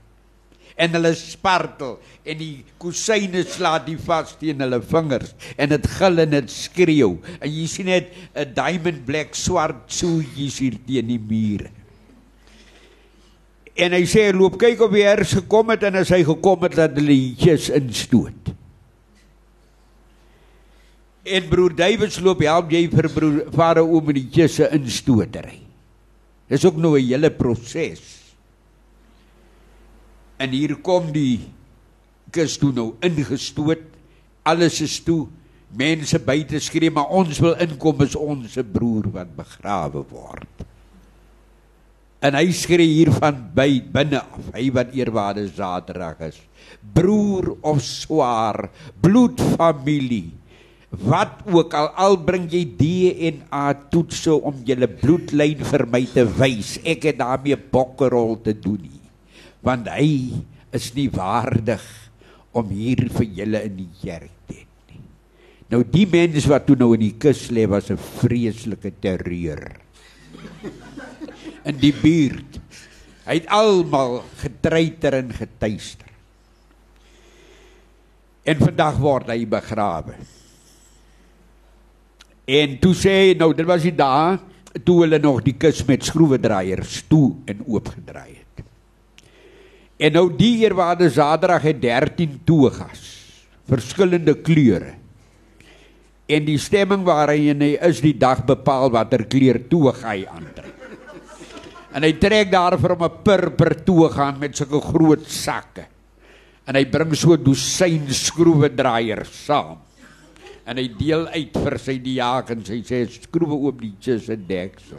[0.77, 1.97] En hulle spartel
[2.29, 7.15] en die kusyne slaat die vas teen hulle vingers en dit gil en dit skreeu.
[7.41, 11.71] En jy sien net 'n diamond black swart soetjies hier teen die muur.
[13.77, 16.77] En hy sê loop kyk of hy hers gekom het en as hy gekom het
[16.77, 18.53] dat hulle liedjies instoot.
[21.27, 25.59] En broer Davids loop help jy vir broer Farao met die jisse instotery.
[26.49, 28.16] Dis ook nou 'n hele proses.
[30.39, 31.47] En hier kom die
[32.35, 33.83] kus toe nou ingestoot.
[34.47, 35.27] Alles is toe.
[35.77, 40.65] Mense buite skree maar ons wil inkom is ons se broer wat begrawe word.
[42.25, 46.39] En hy skree hier van by binne af, hy wat eerwaarde Zaterdag is.
[46.81, 48.69] Broer of swaar,
[49.03, 50.33] bloedfamilie
[50.91, 56.77] wat ook al al bring jy DNA toetse om julle bloedlyn vir my te wys
[56.87, 58.96] ek het daarmee bokkerol te doen nie
[59.67, 60.31] want hy
[60.77, 61.83] is nie waardig
[62.57, 65.03] om hier vir julle in die kerk te hê nie.
[65.73, 69.81] Nou die mense wat toe nou in die kus lê was 'n vreeslike terreur.
[71.67, 72.61] In die buurt.
[73.27, 76.07] Hy het almal getreiter en getuister.
[78.47, 80.15] En vandag word hy begrawe.
[82.47, 84.39] En toe sê nou dit was die dae
[84.85, 88.36] toe hulle nog die kus met skroewedraaiers toe en oopgedraai het.
[89.97, 93.05] En nou die eerwaarde Saterdag het 13 toegas,
[93.69, 94.93] verskillende kleure.
[96.29, 100.75] En die stemming waarin hy is die dag bepaal watter kleur toeg hy aantrek.
[101.97, 105.87] En hy trek daar vir hom 'n purper toeg aan met sulke groot sakke.
[106.67, 109.79] En hy bring so dosyn skroewedraaiers saam
[110.67, 112.69] en hy deel uit vir sy diakens.
[112.69, 113.95] Hy sê skroewe oop die
[114.29, 114.99] en deksel.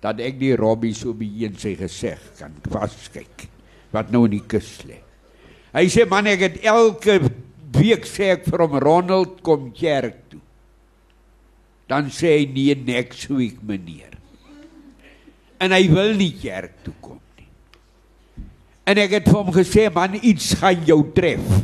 [0.00, 3.50] Dat ek die robbies op die een sy gesig kan vaskyk
[3.92, 4.98] wat nou in die kus lê.
[5.72, 7.18] Hy sê man ek het elke
[7.76, 10.40] week sê ek vir hom Ronald kom kerk toe.
[11.88, 14.16] Dan sê hy nee next week meneer.
[15.62, 17.48] En hy wil nie kerk toe kom nie.
[18.88, 21.62] En ek het vir hom gesê man iets gaan jou tref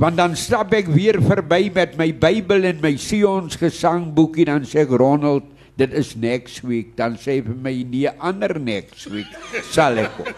[0.00, 4.82] want dan stap ek weer verby met my Bybel en my Sions gesangboekie dan sê
[4.82, 6.94] ek Ronald dit is next week.
[6.98, 9.30] Dan sê vir my nee ander next week
[9.72, 10.32] sal ek kom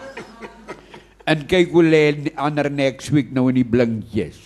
[1.27, 2.03] en kyk hoe lê
[2.39, 4.39] ander next week nou in die blinkjies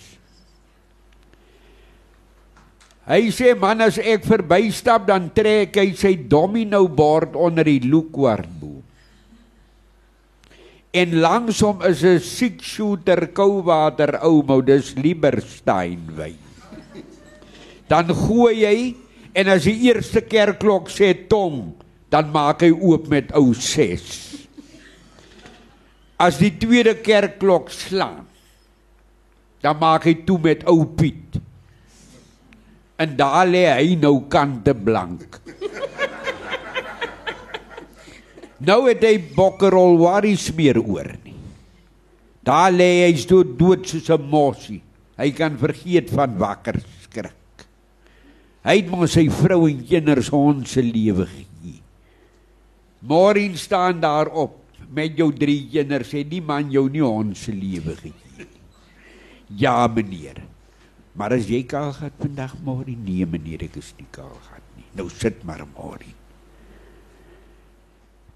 [3.06, 8.82] hy sê man as ek verbystap dan trek hy sy domino bord onder die lookwartboom
[10.92, 16.36] En langsom is 'n six shooter kouwater ou modus Lieberstein wyn.
[17.88, 18.94] Dan gooi hy
[19.32, 21.72] en as die eerste kerkklok sê tong,
[22.12, 24.04] dan maak hy oop met ou 6.
[26.20, 28.28] As die tweede kerkklok slaan,
[29.62, 31.38] dan maak hy toe met ou Piet.
[33.00, 35.40] En daar lê hy nou kante blank.
[38.62, 41.34] Nou het hy bokkerol worries meer oor nie.
[42.46, 44.82] Daar lê hy so dood soos 'n mossie.
[45.18, 47.01] Hy kan vergeet van wakker skrik.
[48.62, 51.80] Hy het mos sy vrou en kinders ons se lewe gegee.
[53.02, 54.60] Môre staan daar op
[54.92, 58.46] met jou drie kinders sê die man jou nie ons se lewe gegee.
[59.58, 60.38] Ja meneer.
[61.18, 64.86] Maar as jy kaal gaan vandag môre nee meneer ek is nie kaal gaan nie.
[64.96, 66.14] Nou sit maar môre.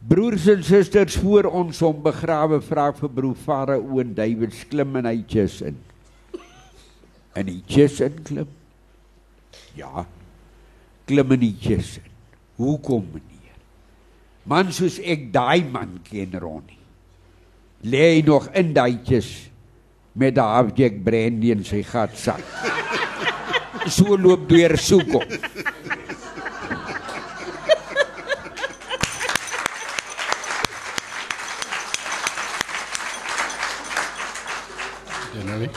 [0.07, 5.09] Broers en susters voor ons om begrawe vra vir broer Farao en David klim in
[5.09, 5.78] hy chis in.
[7.36, 8.53] En hy chis in klim.
[9.76, 10.05] Ja
[11.07, 12.12] klim in die jus in.
[12.59, 13.57] Hoekom meneer?
[14.48, 16.80] Man soos ek daai man ken Ronnie.
[17.86, 19.30] Lê hy nog in daai jus
[20.16, 22.42] met daai Jack Brandy in sy gatsak.
[23.96, 25.36] so loop deur soek hom.
[35.36, 35.68] Janelle.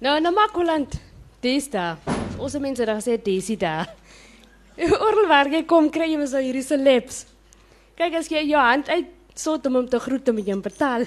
[0.00, 0.96] No, no, Makuland.
[1.44, 2.19] Die is daar.
[2.40, 3.90] Ons mense daar gesê dis daar.
[5.04, 7.26] Oral waar jy kom kry jy mos nou hierdie celebs.
[7.98, 11.04] Kyk as jy jou hand uit sot om hom te groet om jy hom betaal.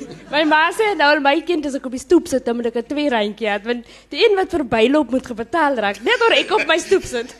[0.32, 2.78] My ma sê nou my kind as ek op die stoep sit dan moet ek
[2.80, 6.54] 'n twee randjie hê want die een wat verbyloop moet gebetaal raak net oor ek
[6.56, 7.34] op my stoep sit.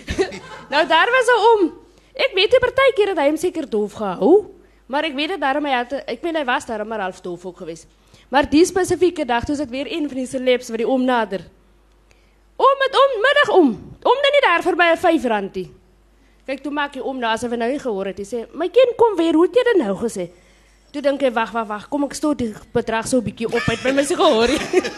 [0.72, 1.62] nou daar was 'n om.
[2.16, 4.48] Ek weet 'n partykeer het hy hom seker doof gehou,
[4.88, 7.44] maar ek weet dit daarom hy het ek weet hy was daarom maar half doof
[7.44, 7.86] ook geweest.
[8.30, 11.04] Maar die spesifieke dag toe is dit weer een van die celebs wat die om
[11.04, 11.44] nader.
[12.60, 13.68] Om met om middag om.
[14.12, 15.72] Om dan nie daar vir my 'n 5 randie.
[16.46, 18.18] Kyk toe maak hy om nou asof hy nou nie gehoor het.
[18.18, 20.30] Hy sê: "My kind kom weer, hoe het jy dit nou gesê?"
[20.92, 21.88] Toe dink hy: "Wag, wag, wag.
[21.88, 24.48] Kom ek stoot die bedrag so 'n bietjie op uit by my se gehoor."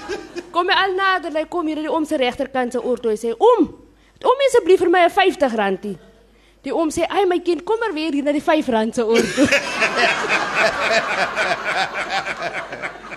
[0.54, 3.10] kom hy al nader, hy kom hier aan die om se regterkant se oor toe.
[3.10, 3.74] Hy sê: "Om,
[4.24, 5.98] om asseblief vir my 'n 50 randie."
[6.62, 9.06] Die om sê: "Ai my kind, kom maar weer hier na die 5 rand se
[9.06, 9.48] oor toe."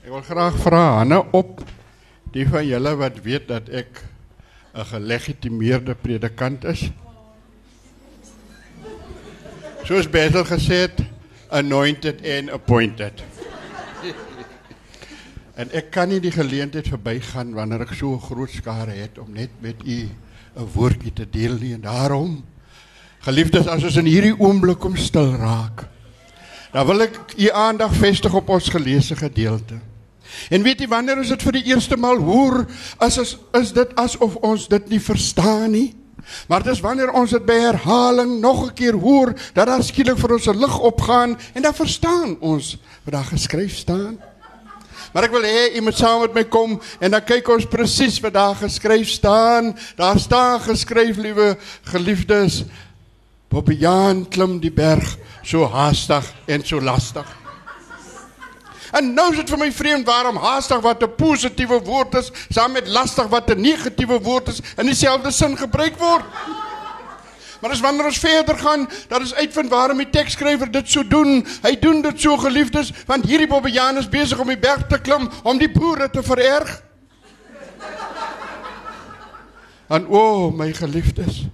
[0.00, 1.60] Ek wil graag vra Hanne op
[2.34, 4.02] die van julle wat weet dat ek
[4.74, 6.90] 'n gelegitimeerde predikant is.
[9.84, 10.98] Soos Bethel gesê het,
[11.50, 13.22] anointed and appointed.
[15.54, 19.32] En ek kan nie die geleentheid verbygaan wanneer ek so 'n groot skare het om
[19.32, 20.08] net met u
[20.56, 22.44] 'n woordjie te deel nie en daarom
[23.20, 25.86] geliefdes as ons in hierdie oomblik kom stil raak.
[26.72, 29.80] Dan wil ek u aandag vestig op ons geleesde gedeelte.
[30.48, 32.62] En weet jy wanneer ons dit vir die eerste maal hoor,
[33.02, 35.90] as is, is dit asof ons dit nie verstaan nie.
[36.48, 40.32] Maar dis wanneer ons dit by herhaling nog 'n keer hoor, dat daar skielik vir
[40.32, 44.18] ons 'n lig opgaan en dan verstaan ons wat daar geskryf staan.
[45.12, 48.32] Maar ek wil hê jy moet met my kom en dan kyk ons presies wat
[48.32, 49.74] daar geskryf staan.
[49.96, 52.64] Daar staan geskryf, liewe geliefdes,
[53.50, 57.26] Bobbejaan klim die berg so haastig en so lastig.
[58.94, 62.72] En nou is dit vir my vreemd waarom haastig wat 'n positiewe woord is, saam
[62.72, 66.24] met lastig wat 'n negatiewe woord is, in dieselfde sin gebruik word.
[67.60, 71.42] Maar as wanneer ons verder gaan, dat is uitvind waarom die teksskrywer dit so doen.
[71.62, 75.28] Hy doen dit so geliefdes, want hierdie Bobbejaan is besig om die berg te klim
[75.42, 76.78] om die boere te vererg.
[79.90, 81.44] En o, oh, my geliefdes.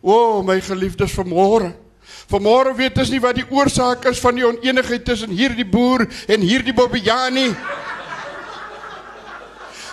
[0.00, 1.72] O, oh, my geliefdes vanmôre.
[2.28, 6.44] Vanmôre weet ons nie wat die oorsaak is van die onenigheid tussen hierdie boer en
[6.44, 7.50] hierdie Bobbejaan nie.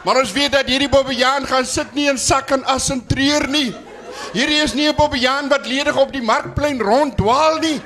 [0.05, 3.47] Maar ons weet dat hierdie Bobbejaan gaan sit nie in sak en as en treur
[3.49, 3.72] nie.
[4.34, 7.82] Hierdie is nie 'n Bobbejaan wat ledig op die markplein ronddwaal nie.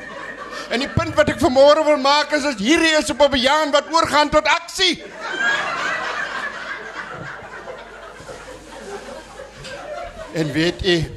[0.70, 3.92] En die punt wat ek vanmôre wil maak is dat hierdie is 'n Bobbejaan wat
[3.92, 5.04] oorgaan tot aksie.
[10.34, 11.12] En weet jy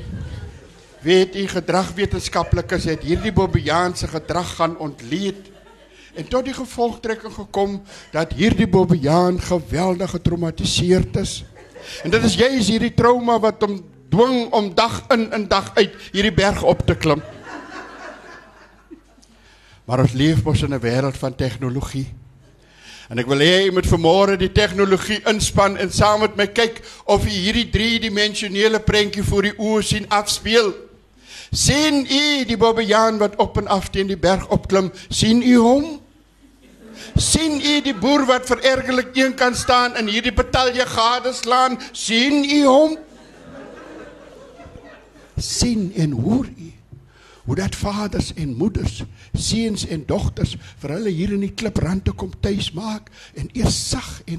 [1.02, 5.50] weet jy gedragwetenskaplikes het hierdie Bobbejaan se gedrag gaan ontleed
[6.14, 7.80] en tot die gevolgtrekking gekom
[8.12, 11.44] dat hierdie Bobbejaan geweldig getraumatiseerd is.
[12.04, 13.80] En dit is juis hierdie trauma wat hom
[14.12, 17.22] dwing om dag in en dag uit hierdie berg op te klim.
[19.88, 22.12] Maar ons leef mos in 'n wêreld van tegnologie.
[23.12, 26.78] En ek wil hê jy moet vanmôre die tegnologie inspann en saam met my kyk
[27.04, 30.72] of jy hierdie driedimensionele prentjie voor die oë sien afspeel.
[31.52, 34.92] sien u die Bobbejaan wat op en af teen die berg opklim?
[35.08, 36.00] sien u hom?
[37.16, 41.78] sien u die boer wat verergerlik een kan staan en hierdie betalje gade slaan?
[41.92, 42.96] sien u hom?
[45.42, 46.72] Sien en hoor u
[47.44, 52.14] hoe dat vaders en moeders, seuns en dogters vir hulle hier in die kliprand te
[52.14, 54.38] kom tuis maak en eers sag en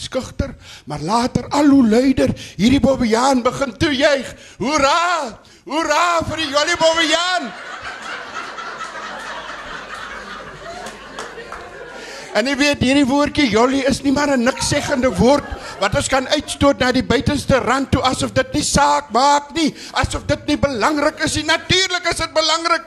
[0.00, 0.54] skugter,
[0.88, 4.32] maar later al hoe luider hierdie Bobbejaan begin toejuig.
[4.62, 5.42] Hoera!
[5.68, 7.52] Hoera vir die Jolly Bobbejaan!
[12.32, 15.44] En jy weet hierdie woordjie jolly is nie maar 'n niksseggende woord
[15.80, 19.74] wat ons kan uitstoot na die buitenste rand toe asof dit nie saak maak nie,
[19.92, 21.44] asof dit nie belangrik is nie.
[21.44, 22.82] Natuurlik is dit belangrik.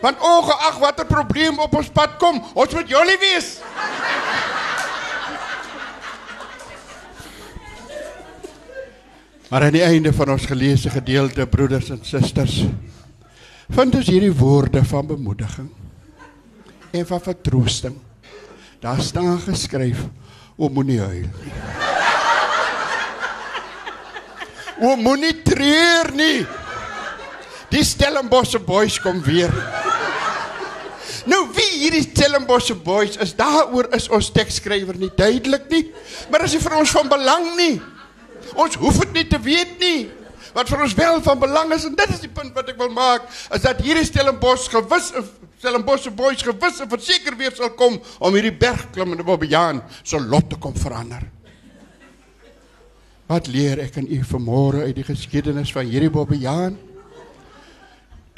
[0.00, 3.58] Want ongeag watter probleem op ons pad kom, ons moet jolly wees.
[9.48, 12.64] Maar aan die einde van ons geleesde gedeelte, broeders en susters,
[13.68, 15.70] vind ons hierdie woorde van bemoediging
[16.92, 18.07] en van vertroosting.
[18.80, 19.98] Daar staan geskryf:
[20.56, 21.52] "O moenie huil nie."
[24.80, 26.46] O moenie treur nie.
[27.68, 29.50] Die Stellenbosse boys kom weer.
[31.26, 35.82] Nou wie hierdie Stellenbosse boys is, daaroor is ons teksskrywer nie duidelik nie,
[36.30, 37.82] maar dit vir ons van belang nie.
[38.54, 40.10] Ons hoef dit nie te weet nie.
[40.54, 42.90] wat vir ons wel van belang is en dit is die punt wat ek wil
[42.94, 45.12] maak, is dat hierdie Stellenbosch gewis
[45.58, 50.50] Stellenbosch se boys gewis en verseker weer sal kom om hierdie bergklimmende Bobbejaan se lot
[50.50, 51.24] te kom verander.
[53.28, 56.78] Wat leer ek aan u vanmôre uit die geskiedenis van hierdie Bobbejaan?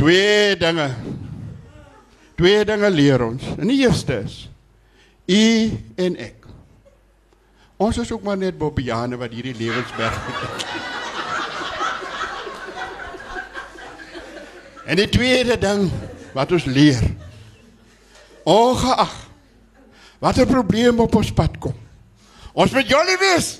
[0.00, 0.88] Twee dinge.
[2.40, 3.44] Twee dinge leer ons.
[3.58, 4.42] En die eerste is
[5.30, 5.42] u
[6.00, 6.40] en ek
[7.80, 10.64] Ons is ook maar net Bobbejane wat hierdie lewensberg het.
[14.90, 15.86] en die tweede ding
[16.34, 17.02] wat ons leer.
[18.42, 19.14] Ongeag
[20.20, 21.74] watter probleem op ons pad kom.
[22.52, 23.58] Ons moet jolly wees.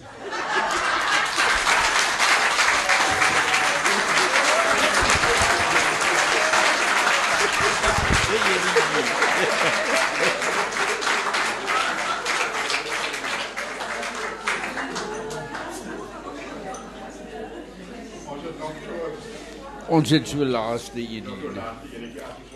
[19.91, 22.49] Ons het so laaste een hier.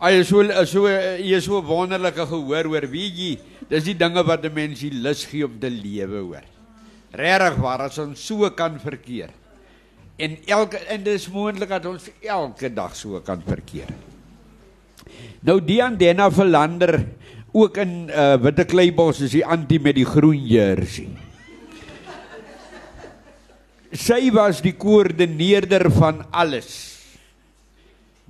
[0.00, 3.32] Ai so so jy is so wonderlike gehoor hoor wie jy
[3.68, 6.44] dis die dinge wat 'n mens die lus gee om te lewe hoor.
[7.12, 9.28] Regtig waar as ons so kan verkeer.
[10.16, 13.92] En elke en dis moontlik dat ons elke dag so kan verkeer.
[15.42, 17.04] Nou Dian Denna Verlander
[17.52, 21.08] ook in uh, Witte Kleibos is die anti met die groen jersey.
[23.92, 26.99] Sy was die koördineerder van alles.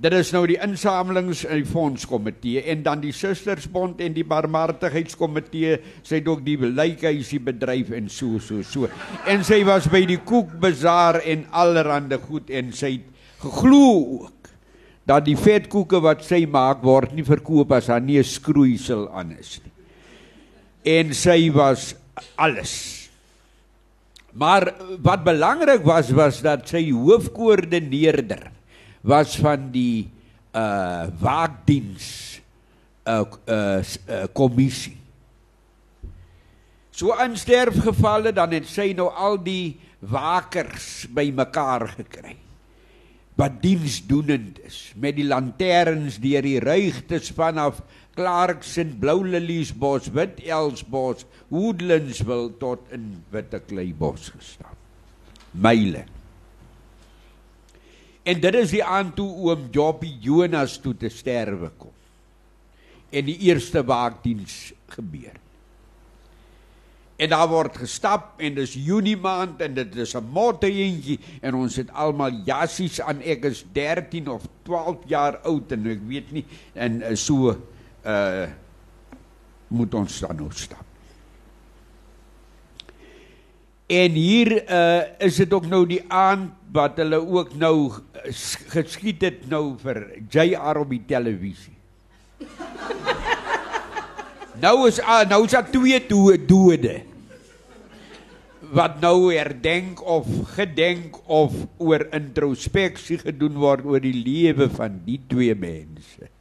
[0.01, 5.75] Dit is nou die insamelings en die fondskomitee en dan die sustersbond en die barmhartigheidskomitee,
[6.01, 8.89] sy het ook die lykhuisie bedryf en so so so.
[9.29, 13.91] En sy was by die koekbazaar en allerhande goed en sy het geglo
[14.23, 14.49] ook
[15.11, 19.35] dat die vetkoeke wat sy maak word nie verkoop as daar nie 'n skroeisel aan
[19.37, 19.71] is nie.
[20.97, 21.93] En sy was
[22.37, 23.09] alles.
[24.33, 28.49] Maar wat belangrik was was dat sy hoofkoördineerder
[29.01, 30.09] was van die
[30.51, 32.41] uh waakdiens
[33.07, 34.97] uh uh, uh kommissie.
[36.91, 42.37] So in sterfgevalle dan het sy nou al die wakers bymekaar gekry
[43.39, 47.79] wat diensdoenend is met die lanterns deur die ruigtes vanaf
[48.13, 54.75] Clarkson, Blou Liliesbos, Wit Elsbos, Woodlandsville tot in Witte Kleibos gestap.
[55.51, 56.03] Myle.
[58.23, 61.93] En dit is die aand toe oom Joppie Jonas toe te sterwe kom.
[63.09, 65.39] En die eerste waakdiens gebeur.
[67.21, 71.53] En daar word gestap en dis Junie maand en dit is 'n motte eentjie en
[71.55, 73.21] ons het almal jassies aan.
[73.21, 77.57] Ek is 13 of 12 jaar oud en ek weet nie en eh, so
[78.05, 78.47] uh
[79.71, 80.90] moet ons dan nou stap.
[83.91, 87.91] En hier uh is dit ook nou die aand wat hulle ook nou
[88.71, 89.99] geskiet het nou vir
[90.31, 91.75] JR op die televisie.
[94.63, 97.01] nou is uh, nou is daar twee dode
[98.71, 105.19] wat nou herdenk of gedenk of oor introspeksie gedoen word oor die lewe van die
[105.27, 106.31] twee mense.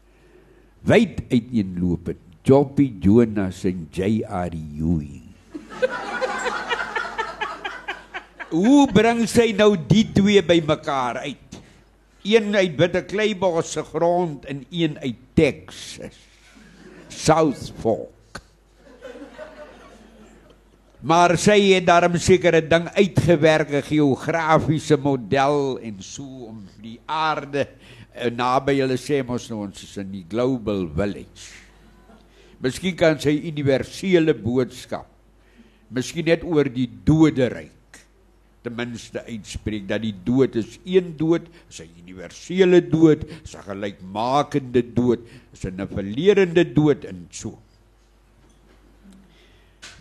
[0.86, 4.54] Wyd uiteenlopend, Joppy Jonas en J.R.
[4.54, 5.26] Ewing.
[8.50, 11.58] Hoe bring sy nou die twee bymekaar uit?
[12.26, 16.18] Een uit Witte Kleibos se grond en een uit Texas.
[17.08, 18.40] South Fork.
[21.00, 27.66] Maar sy het daarom sekere ding uitgewerk, 'n geografiese model en so om die aarde
[27.66, 31.54] uh, naby hulle sê mos nou ons is in die global village.
[32.60, 35.06] Miskien kan sy universele boodskap
[35.88, 37.79] miskien net oor die doderyk
[38.62, 43.64] ten minste uitspreek dat die dood is een dood, is 'n universele dood, is 'n
[43.64, 45.20] gelykmakende dood,
[45.52, 47.58] is 'n verlerende dood en so.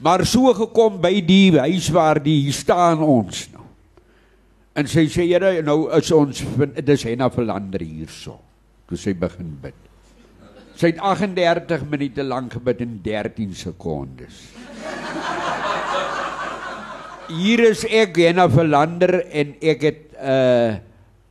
[0.02, 3.66] Maar so gekom by die huis waar die hier staan ons nou.
[4.76, 6.44] En sy sê Here, nou is ons
[6.86, 8.40] dis Henna Verlander hierso.
[8.88, 9.76] Toe sy begin bid.
[10.80, 14.40] Sy het 38 minute lank gebid in 13 sekondes.
[17.30, 20.78] Hier is ek Henna Verlander en ek het uh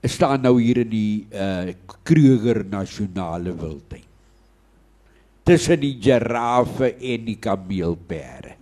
[0.07, 1.73] staan nou hier in die uh
[2.07, 4.05] Kruger Nasionale Wildtuin.
[5.43, 8.55] Tussen die giraffe en die kameelperde.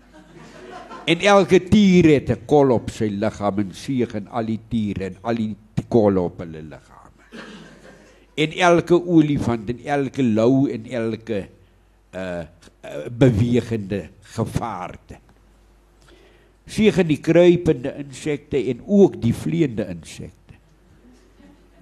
[1.05, 5.05] En elke tier het 'n kol op sy liggaam en seeg en al die tiere
[5.13, 7.45] en al die kolle op hulle liggame.
[8.35, 11.49] En elke olifant en elke lou en elke
[12.17, 12.45] uh
[13.13, 15.26] bewegende gevaarte.
[16.67, 20.47] Seeg in die kruipende insekte en ook die vleiende insekte.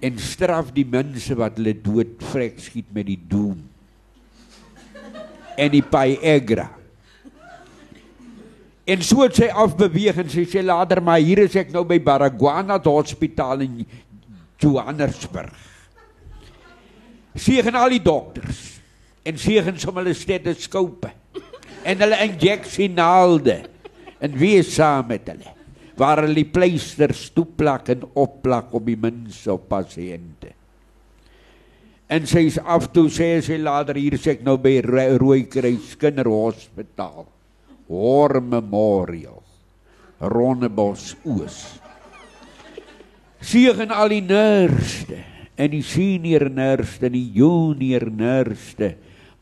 [0.05, 3.61] en straf die mense wat hulle dood vrek skiet met die doom
[5.55, 6.67] en die Viagra.
[8.85, 11.97] En so het sy afbeweeg en sy sê later maar hier is ek nou by
[12.03, 13.79] Baragwana Hospitaal in
[14.61, 15.55] Johannesburg.
[17.39, 18.59] Sien al die dokters
[19.25, 21.09] en sien sommer hulle stetoskope
[21.87, 23.57] en hulle injeksienaalde
[24.25, 25.53] en wie is saam met hulle
[25.95, 28.97] waar hulle die pleisters toeplak en opplak op die
[29.51, 30.51] op pasiënte.
[32.11, 37.25] En sy is af toe sê sy later hier sê ek nou by Rooikruis Kinderhospitaal.
[37.87, 39.41] Hoor Memorial.
[40.19, 41.57] Rondebos Oos.
[43.45, 45.17] Seën al die nurste
[45.55, 48.95] en die senior nurste en die junior nurste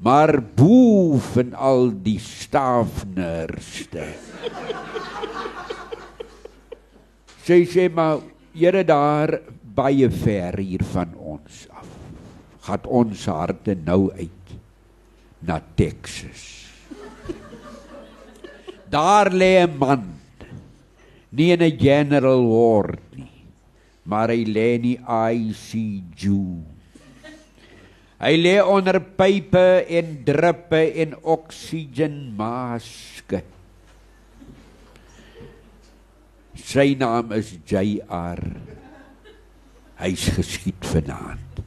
[0.04, 4.10] maar boef en al die stafnurste.
[7.44, 8.22] Sy sê maar
[8.54, 9.40] Here daar
[9.74, 11.88] baie ver hier van ons af.
[12.68, 14.52] Gat ons harte nou uit
[15.42, 16.44] na Texas.
[18.94, 20.06] Daar lê 'n man
[21.32, 23.42] nie in 'n general ward nie,
[24.06, 26.73] maar hy lê in die ICU.
[28.24, 33.44] Hy lê onder pype en druppe en oksigenmaske.
[36.56, 38.40] Sy naam is JR.
[40.00, 41.60] Hy's geskiet vanaand.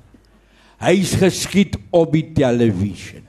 [0.80, 3.20] Hy's geskiet op die televisie.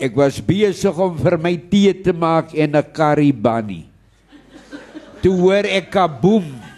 [0.00, 3.84] Ek was besig om vir my tee te maak en 'n curry bunny.
[5.20, 6.69] Toe hoor ek kaboom.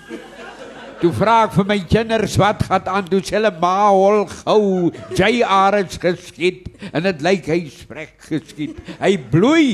[1.02, 5.74] Toe vra ek vir my kinders wat gaan aan toe hulle ma hol gou JR
[5.74, 8.78] het geskiet en dit lyk hy sprek geskiet.
[9.00, 9.72] Hy bloei.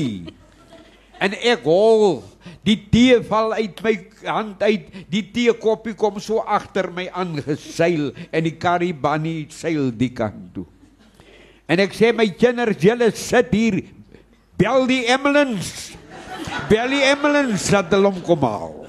[1.21, 2.23] En ek hol
[2.65, 3.93] die tee val uit my
[4.25, 4.89] hand uit.
[5.13, 10.65] Die teekoppie kom so agter my aangeseil en die curry bunny seil die kant toe.
[11.69, 13.83] En ek sê my kinders, julle sit hier.
[14.57, 15.93] Bel die ambulance.
[16.73, 18.88] Bel die ambulance dat hulle hom kom haal.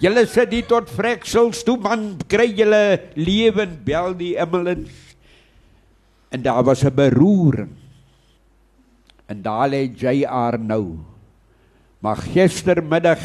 [0.00, 5.16] Julle sit hier tot vreksels toe man, kry julle lewend bel die ambulance.
[6.32, 7.76] En daar was 'n beroering.
[9.28, 10.98] En daar lê JR nou.
[12.00, 13.20] Maar gistermiddag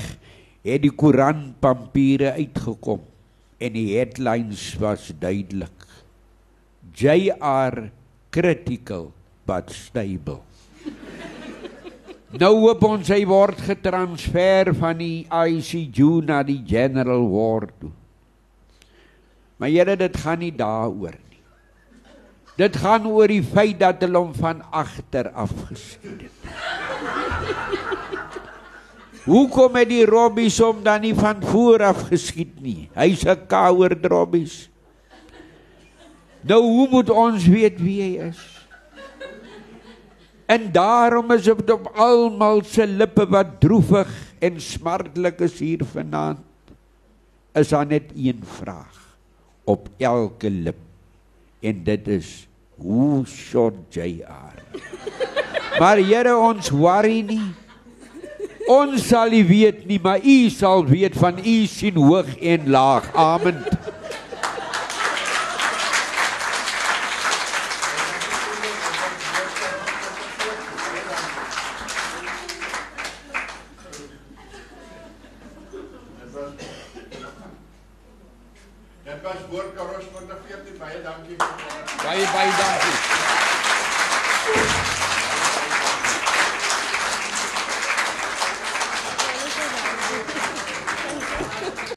[0.66, 3.02] het die koerant papiere uitgekom
[3.58, 5.86] en die headlines was duidelik.
[6.94, 7.90] JR
[8.30, 9.14] critical
[9.46, 10.42] but stable.
[12.32, 17.92] Nou hoop ons hy word getransfer van die ICU na die general ward toe.
[19.58, 21.40] Maar Here, dit gaan nie daaroor nie.
[22.56, 26.32] Dit gaan oor die feit dat hulle hom van agter af geskiet het.
[29.26, 32.90] Hoekom het die Robbies hom dan nie van voor af geskiet nie?
[32.94, 34.70] Hy's 'n kouer Robbies.
[36.42, 38.55] Nou hoe moet ons weet wie hy is?
[40.46, 46.40] En daarom is dit op almal se lippe wat droewig en smartlik is hier vanaand.
[47.54, 49.18] Is daar net een vraag
[49.64, 50.78] op elke lip
[51.60, 54.62] en dit is hoe shot JR.
[55.80, 57.52] Maar Here ons worry nie.
[58.72, 63.10] Ons sal nie weet nie, maar U sal weet van U sien hoog en laag.
[63.14, 63.60] Amen.
[82.16, 82.85] Dit was